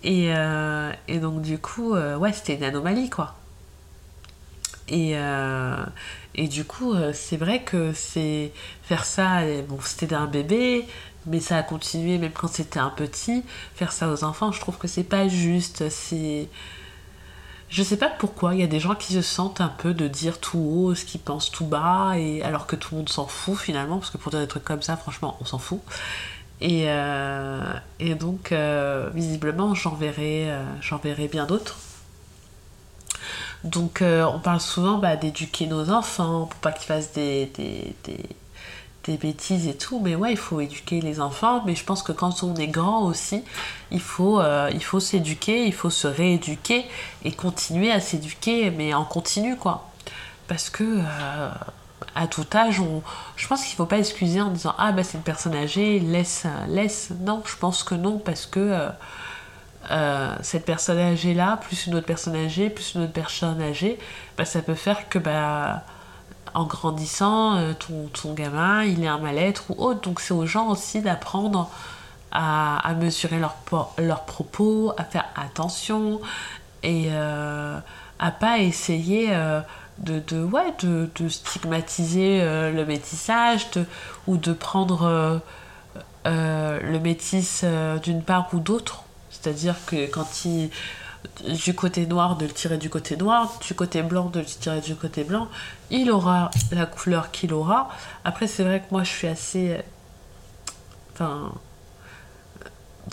Et, 0.04 0.32
euh, 0.34 0.92
donc 1.20 1.42
du 1.42 1.58
coup, 1.58 1.94
euh, 1.94 2.16
ouais, 2.16 2.32
c'était 2.32 2.56
une 2.56 2.64
anomalie, 2.64 3.10
quoi. 3.10 3.34
Et, 4.88 5.12
euh, 5.16 5.76
du 6.36 6.64
coup, 6.64 6.92
euh, 6.92 7.12
c'est 7.14 7.36
vrai 7.36 7.62
que 7.62 7.92
c'est 7.92 8.52
faire 8.82 9.04
ça, 9.04 9.40
bon, 9.68 9.78
c'était 9.82 10.06
d'un 10.06 10.26
bébé, 10.26 10.86
mais 11.26 11.40
ça 11.40 11.56
a 11.58 11.62
continué 11.62 12.18
même 12.18 12.32
quand 12.32 12.48
c'était 12.48 12.80
un 12.80 12.90
petit. 12.90 13.44
Faire 13.74 13.92
ça 13.92 14.10
aux 14.10 14.24
enfants, 14.24 14.52
je 14.52 14.60
trouve 14.60 14.78
que 14.78 14.88
c'est 14.88 15.04
pas 15.04 15.28
juste. 15.28 15.88
C'est. 15.88 16.48
Je 17.68 17.82
sais 17.82 17.96
pas 17.96 18.10
pourquoi, 18.10 18.54
il 18.54 18.60
y 18.60 18.64
a 18.64 18.66
des 18.66 18.80
gens 18.80 18.94
qui 18.94 19.14
se 19.14 19.22
sentent 19.22 19.62
un 19.62 19.68
peu 19.68 19.94
de 19.94 20.06
dire 20.06 20.38
tout 20.40 20.58
haut 20.58 20.94
ce 20.94 21.06
qu'ils 21.06 21.22
pensent 21.22 21.50
tout 21.50 21.64
bas, 21.64 22.12
et 22.18 22.42
alors 22.42 22.66
que 22.66 22.76
tout 22.76 22.90
le 22.92 22.98
monde 22.98 23.08
s'en 23.08 23.26
fout 23.26 23.56
finalement, 23.58 23.98
parce 23.98 24.10
que 24.10 24.18
pour 24.18 24.30
dire 24.30 24.40
des 24.40 24.46
trucs 24.46 24.64
comme 24.64 24.82
ça, 24.82 24.96
franchement, 24.98 25.38
on 25.40 25.46
s'en 25.46 25.58
fout. 25.58 25.80
Et, 26.62 26.84
euh, 26.86 27.74
donc, 28.20 28.52
euh, 28.52 29.10
visiblement, 29.12 29.74
j'en 29.74 29.94
verrai, 29.96 30.48
euh, 30.52 31.26
bien 31.30 31.44
d'autres. 31.44 31.76
Donc, 33.64 34.02
on 34.02 34.38
parle 34.38 34.60
souvent 34.60 34.98
bah, 34.98 35.16
d'éduquer 35.16 35.66
nos 35.66 35.90
enfants 35.90 36.46
pour 36.46 36.60
pas 36.60 36.72
qu'ils 36.72 36.86
fassent 36.86 37.12
des, 37.12 37.50
des, 39.04 39.16
bêtises 39.16 39.66
et 39.66 39.76
tout. 39.76 40.00
Mais 40.00 40.14
ouais, 40.14 40.32
il 40.32 40.38
faut 40.38 40.60
éduquer 40.60 41.00
les 41.00 41.20
enfants. 41.20 41.62
Mais 41.66 41.74
je 41.74 41.84
pense 41.84 42.02
que 42.02 42.12
quand 42.12 42.42
on 42.42 42.54
est 42.56 42.68
grand 42.68 43.04
aussi, 43.04 43.42
il 43.90 44.00
faut, 44.00 44.40
euh, 44.40 44.70
il 44.72 44.82
faut 44.82 45.00
s'éduquer, 45.00 45.66
il 45.66 45.74
faut 45.74 45.90
se 45.90 46.06
rééduquer 46.06 46.84
et 47.24 47.32
continuer 47.32 47.90
à 47.90 48.00
s'éduquer, 48.00 48.70
mais 48.70 48.94
en 48.94 49.04
continu, 49.04 49.56
quoi. 49.56 49.88
Parce 50.48 50.70
que 50.70 50.84
euh, 50.84 51.50
à 52.14 52.26
tout 52.26 52.46
âge, 52.54 52.80
on... 52.80 53.02
je 53.36 53.46
pense 53.46 53.62
qu'il 53.62 53.72
ne 53.72 53.76
faut 53.76 53.86
pas 53.86 53.98
excuser 53.98 54.40
en 54.40 54.50
disant 54.50 54.74
Ah, 54.78 54.92
bah 54.92 55.02
c'est 55.04 55.18
une 55.18 55.24
personne 55.24 55.54
âgée, 55.54 55.98
laisse, 55.98 56.46
laisse. 56.68 57.10
Non, 57.20 57.42
je 57.46 57.56
pense 57.56 57.84
que 57.84 57.94
non, 57.94 58.18
parce 58.18 58.46
que 58.46 58.90
euh, 59.90 60.36
cette 60.42 60.64
personne 60.64 60.98
âgée 60.98 61.34
là, 61.34 61.56
plus 61.56 61.86
une 61.86 61.94
autre 61.96 62.06
personne 62.06 62.36
âgée, 62.36 62.70
plus 62.70 62.94
une 62.94 63.02
autre 63.02 63.12
personne 63.12 63.60
âgée, 63.60 63.98
bah, 64.36 64.44
ça 64.44 64.62
peut 64.62 64.74
faire 64.74 65.08
que 65.08 65.18
bah, 65.18 65.82
en 66.54 66.64
grandissant, 66.64 67.56
euh, 67.56 67.72
ton, 67.72 68.08
ton, 68.08 68.34
gamin 68.34 68.84
il 68.84 69.02
est 69.04 69.08
un 69.08 69.18
mal-être 69.18 69.70
ou 69.70 69.82
autre. 69.82 70.00
Donc 70.00 70.20
c'est 70.20 70.34
aux 70.34 70.46
gens 70.46 70.68
aussi 70.68 71.00
d'apprendre 71.00 71.70
à, 72.30 72.78
à, 72.78 72.94
mesurer 72.94 73.38
leurs 73.38 73.56
leur 73.98 74.24
propos, 74.24 74.92
à 74.96 75.04
faire 75.04 75.26
attention 75.36 76.20
et 76.82 77.08
euh, 77.10 77.78
à 78.18 78.30
pas 78.30 78.58
essayer 78.58 79.28
euh, 79.30 79.60
de, 79.98 80.20
de, 80.26 80.42
ouais, 80.42 80.72
de, 80.80 81.28
stigmatiser 81.28 82.40
euh, 82.40 82.72
le 82.72 82.84
métissage 82.84 83.68
ou 84.26 84.36
de 84.36 84.52
prendre 84.52 85.40
le 86.24 86.98
métis 86.98 87.64
d'une 88.02 88.22
part 88.22 88.48
ou 88.52 88.58
d'autre. 88.58 89.04
C'est-à-dire 89.30 89.76
que 89.86 90.06
quand 90.06 90.44
il 90.44 90.70
du 91.48 91.74
côté 91.74 92.06
noir 92.06 92.36
de 92.36 92.46
le 92.46 92.52
tirer 92.52 92.78
du 92.78 92.90
côté 92.90 93.16
noir, 93.16 93.58
du 93.66 93.74
côté 93.74 94.02
blanc 94.02 94.26
de 94.26 94.40
le 94.40 94.46
tirer 94.46 94.80
du 94.80 94.94
côté 94.94 95.24
blanc, 95.24 95.48
il 95.90 96.10
aura 96.10 96.50
la 96.70 96.86
couleur 96.86 97.30
qu'il 97.30 97.52
aura. 97.52 97.88
Après, 98.24 98.46
c'est 98.46 98.62
vrai 98.64 98.80
que 98.80 98.86
moi 98.90 99.04
je 99.04 99.10
suis 99.10 99.28
assez. 99.28 99.78
Enfin. 101.12 101.52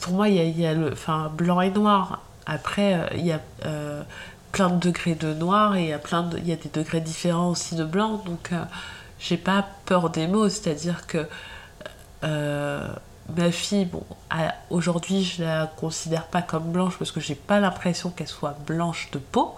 Pour 0.02 0.14
moi, 0.14 0.30
il 0.30 0.60
y 0.60 0.66
a, 0.66 0.74
le. 0.74 0.92
Enfin, 0.92 1.32
blanc 1.36 1.62
et 1.62 1.72
noir. 1.72 2.22
Après, 2.46 3.10
il 3.16 3.26
y 3.26 3.32
a 3.32 3.42
euh, 3.66 4.04
plein 4.52 4.70
de 4.70 4.80
degrés 4.80 5.16
de 5.16 5.34
noir 5.34 5.76
et 5.76 5.84
il 5.84 5.90
y 5.90 5.94
a, 5.94 6.00
plein 6.00 6.24
de, 6.24 6.38
il 6.38 6.48
y 6.48 6.52
a 6.52 6.56
des 6.56 6.70
degrés 6.70 7.02
différents 7.02 7.50
aussi 7.50 7.76
de 7.76 7.84
blanc. 7.84 8.22
Donc, 8.26 8.52
euh, 8.52 8.64
j'ai 9.20 9.38
pas 9.38 9.66
peur 9.86 10.10
des 10.10 10.28
mots. 10.28 10.50
C'est-à-dire 10.50 11.08
que. 11.08 11.28
Euh, 12.24 12.88
ma 13.36 13.52
fille, 13.52 13.86
bon, 13.86 14.04
aujourd'hui 14.70 15.24
je 15.24 15.44
la 15.44 15.68
considère 15.68 16.26
pas 16.26 16.42
comme 16.42 16.72
blanche 16.72 16.98
parce 16.98 17.12
que 17.12 17.20
j'ai 17.20 17.36
pas 17.36 17.60
l'impression 17.60 18.10
qu'elle 18.10 18.28
soit 18.28 18.58
blanche 18.66 19.10
de 19.12 19.20
peau. 19.20 19.56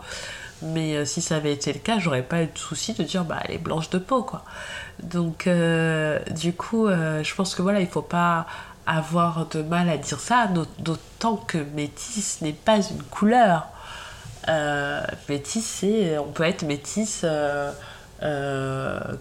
Mais 0.61 0.95
euh, 0.95 1.05
si 1.05 1.21
ça 1.21 1.37
avait 1.37 1.53
été 1.53 1.73
le 1.73 1.79
cas, 1.79 1.99
j'aurais 1.99 2.21
pas 2.21 2.43
eu 2.43 2.47
de 2.47 2.57
souci 2.57 2.93
de 2.93 3.03
dire 3.03 3.23
bah 3.23 3.39
elle 3.45 3.55
est 3.55 3.57
blanche 3.57 3.89
de 3.89 3.97
peau 3.97 4.23
quoi. 4.23 4.43
Donc 5.01 5.47
euh, 5.47 6.19
du 6.39 6.53
coup, 6.53 6.87
euh, 6.87 7.23
je 7.23 7.33
pense 7.35 7.55
que 7.55 7.61
voilà, 7.61 7.79
il 7.81 7.87
faut 7.87 8.01
pas 8.01 8.45
avoir 8.85 9.47
de 9.47 9.61
mal 9.61 9.89
à 9.89 9.97
dire 9.97 10.19
ça, 10.19 10.47
d'autant 10.79 11.35
que 11.35 11.57
métis 11.57 12.41
n'est 12.41 12.53
pas 12.53 12.77
une 12.77 13.03
couleur. 13.03 13.67
Métis, 15.29 15.85
on 16.19 16.31
peut 16.31 16.43
être 16.43 16.63
métis 16.63 17.25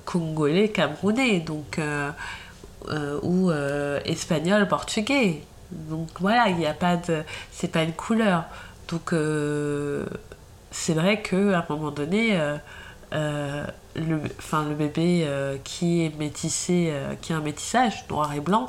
congolais, 0.04 0.70
camerounais, 0.70 1.40
donc 1.40 1.78
ou 3.22 3.50
euh, 3.50 4.00
espagnol, 4.04 4.66
portugais. 4.68 5.42
Donc 5.70 6.08
voilà, 6.20 6.48
il 6.48 6.56
n'y 6.56 6.66
a 6.66 6.74
pas 6.74 6.96
de. 6.96 7.22
C'est 7.52 7.68
pas 7.68 7.82
une 7.82 7.92
couleur. 7.92 8.44
Donc 8.88 9.12
euh, 9.12 10.04
c'est 10.70 10.94
vrai 10.94 11.22
qu'à 11.22 11.58
un 11.58 11.66
moment 11.68 11.90
donné, 11.90 12.38
le, 13.12 14.20
enfin, 14.38 14.64
le 14.68 14.74
bébé 14.74 15.26
qui 15.64 16.04
est 16.04 16.18
métissé, 16.18 16.92
qui 17.22 17.32
a 17.32 17.36
un 17.36 17.40
métissage 17.40 18.04
noir 18.08 18.32
et 18.34 18.40
blanc, 18.40 18.68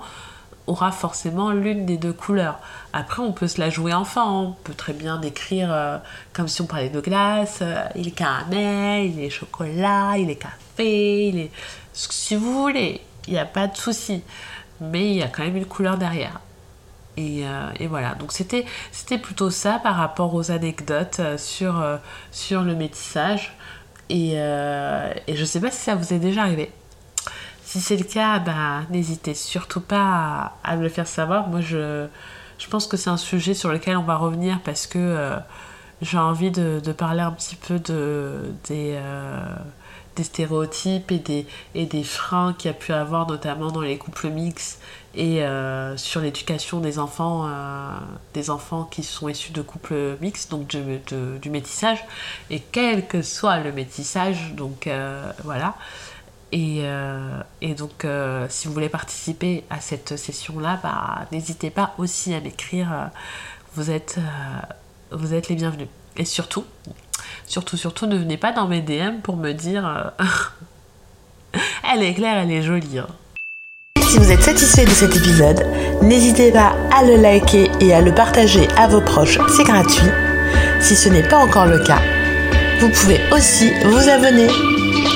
aura 0.68 0.92
forcément 0.92 1.52
l'une 1.52 1.86
des 1.86 1.98
deux 1.98 2.14
couleurs. 2.14 2.60
Après, 2.94 3.22
on 3.22 3.34
peut 3.34 3.48
se 3.48 3.60
la 3.60 3.70
jouer 3.70 3.94
enfant, 3.94 4.42
on 4.44 4.52
peut 4.52 4.74
très 4.74 4.94
bien 4.94 5.18
décrire 5.18 6.02
comme 6.34 6.48
si 6.48 6.62
on 6.62 6.66
parlait 6.66 6.90
de 6.90 7.02
glace, 7.02 7.64
il 7.96 8.08
est 8.08 8.12
caramel, 8.12 9.06
il 9.06 9.20
est 9.24 9.30
chocolat, 9.30 10.18
il 10.18 10.30
est 10.30 10.36
café, 10.36 11.28
il 11.28 11.40
est... 11.40 11.52
Si 11.94 12.36
vous 12.36 12.62
voulez, 12.62 13.02
il 13.28 13.34
n'y 13.34 13.40
a 13.40 13.46
pas 13.46 13.68
de 13.68 13.76
souci. 13.76 14.24
Mais 14.80 15.12
il 15.12 15.18
y 15.18 15.24
a 15.24 15.28
quand 15.28 15.44
même 15.44 15.58
une 15.58 15.66
couleur 15.66 15.98
derrière. 15.98 16.40
Et, 17.18 17.46
euh, 17.46 17.70
et, 17.80 17.88
voilà, 17.88 18.16
donc 18.16 18.32
c'était, 18.32 18.66
plutôt 19.22 19.50
ça 19.50 19.80
par 19.84 19.96
rapport 19.96 20.34
aux 20.34 20.52
anecdotes 20.52 21.20
euh, 21.20 21.38
sur, 21.38 21.80
euh, 21.80 21.98
sur 22.32 22.62
le 22.62 22.76
métissage. 22.76 23.56
Et, 24.10 24.34
et 24.34 25.36
je 25.36 25.40
ne 25.40 25.46
sais 25.46 25.62
pas 25.62 25.72
si 25.72 25.78
ça 25.78 25.96
vous 25.96 26.14
est 26.14 26.20
déjà 26.20 26.42
arrivé. 26.42 26.70
Si 27.64 27.80
c'est 27.80 27.96
le 27.96 28.04
cas, 28.04 28.40
bah, 28.40 28.82
n'hésitez 28.90 29.34
surtout 29.34 29.80
pas 29.80 30.52
à, 30.66 30.76
me 30.76 30.84
le 30.84 30.90
faire 30.90 31.08
savoir. 31.08 31.48
Moi, 31.48 31.62
je, 31.62 32.08
je 32.58 32.68
pense 32.68 32.88
que 32.88 32.98
c'est 32.98 33.10
un 33.10 33.16
sujet 33.16 33.54
sur 33.54 33.72
lequel 33.72 33.96
on 33.96 34.04
va 34.04 34.18
revenir 34.18 34.60
parce 34.66 34.86
que 34.86 35.32
j'ai 36.02 36.18
envie 36.18 36.52
de, 36.52 36.82
de, 36.84 36.92
parler 36.92 37.22
un 37.22 37.32
petit 37.32 37.56
peu 37.56 37.80
de, 37.80 38.54
des 38.68 39.00
des 40.16 40.24
stéréotypes 40.24 41.12
et 41.12 41.20
des, 41.20 41.48
et 41.76 41.86
des 41.86 42.04
freins 42.04 42.54
qu'il 42.54 42.70
y 42.70 42.74
a 42.74 42.78
pu 42.78 42.94
avoir 42.94 43.28
notamment 43.28 43.72
dans 43.72 43.82
les 43.82 43.98
couples 43.98 44.30
mixtes 44.30 44.82
et 45.14 45.44
euh, 45.44 45.98
sur 45.98 46.22
l'éducation 46.22 46.80
des 46.80 47.00
enfants 47.00 47.48
euh, 47.48 47.92
des 48.34 48.50
enfants 48.50 48.86
qui 48.86 49.04
sont 49.04 49.28
issus 49.28 49.52
de 49.52 49.62
couples 49.62 50.18
mixtes 50.22 50.52
donc 50.52 50.68
du 50.68 51.50
métissage. 51.50 52.04
Et 52.50 52.60
quel 52.60 53.08
que 53.08 53.22
soit 53.22 53.60
le 53.60 53.72
métissage 53.72 54.54
donc 54.54 54.88
euh, 54.88 55.32
voilà. 55.44 55.76
Et, 56.54 56.84
et 57.62 57.76
donc 57.76 58.06
si 58.50 58.68
vous 58.68 58.74
voulez 58.74 58.90
participer 58.90 59.64
à 59.70 59.80
cette 59.80 60.18
session 60.18 60.60
là 60.60 60.82
bah, 60.84 61.26
n'hésitez 61.32 61.70
pas 61.70 61.94
aussi 61.98 62.34
à 62.34 62.42
m'écrire. 62.42 63.10
Vous 63.76 63.90
êtes 63.90 64.20
vous 65.12 65.34
êtes 65.34 65.48
les 65.48 65.56
bienvenus 65.56 65.88
et 66.18 66.26
surtout 66.26 66.66
Surtout, 67.52 67.76
surtout, 67.76 68.06
ne 68.06 68.16
venez 68.16 68.38
pas 68.38 68.54
dans 68.54 68.66
mes 68.66 68.80
DM 68.80 69.20
pour 69.22 69.36
me 69.36 69.52
dire 69.52 69.86
euh, 69.86 70.30
elle 71.94 72.02
est 72.02 72.14
claire, 72.14 72.38
elle 72.38 72.52
est 72.52 72.62
jolie. 72.62 72.98
Hein. 72.98 73.08
Si 74.02 74.18
vous 74.18 74.32
êtes 74.32 74.42
satisfait 74.42 74.86
de 74.86 74.92
cet 74.92 75.18
épisode, 75.18 75.66
n'hésitez 76.02 76.54
pas 76.54 76.74
à 76.96 77.04
le 77.04 77.18
liker 77.18 77.70
et 77.82 77.94
à 77.94 78.00
le 78.00 78.16
partager 78.16 78.70
à 78.78 78.88
vos 78.88 79.02
proches, 79.02 79.38
c'est 79.50 79.66
gratuit. 79.66 80.08
Si 80.80 80.96
ce 80.96 81.10
n'est 81.10 81.28
pas 81.28 81.40
encore 81.40 81.66
le 81.66 81.80
cas, 81.80 82.02
vous 82.80 82.88
pouvez 82.88 83.20
aussi 83.34 83.70
vous 83.84 84.10
abonner. 84.10 84.48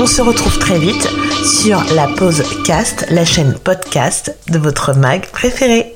On 0.02 0.06
se 0.06 0.22
retrouve 0.22 0.60
très 0.60 0.78
vite 0.78 1.08
sur 1.46 1.82
la 1.96 2.10
pause 2.10 2.44
cast, 2.66 3.06
la 3.12 3.24
chaîne 3.24 3.54
podcast 3.54 4.36
de 4.50 4.58
votre 4.58 4.94
mag 4.94 5.26
préféré. 5.32 5.95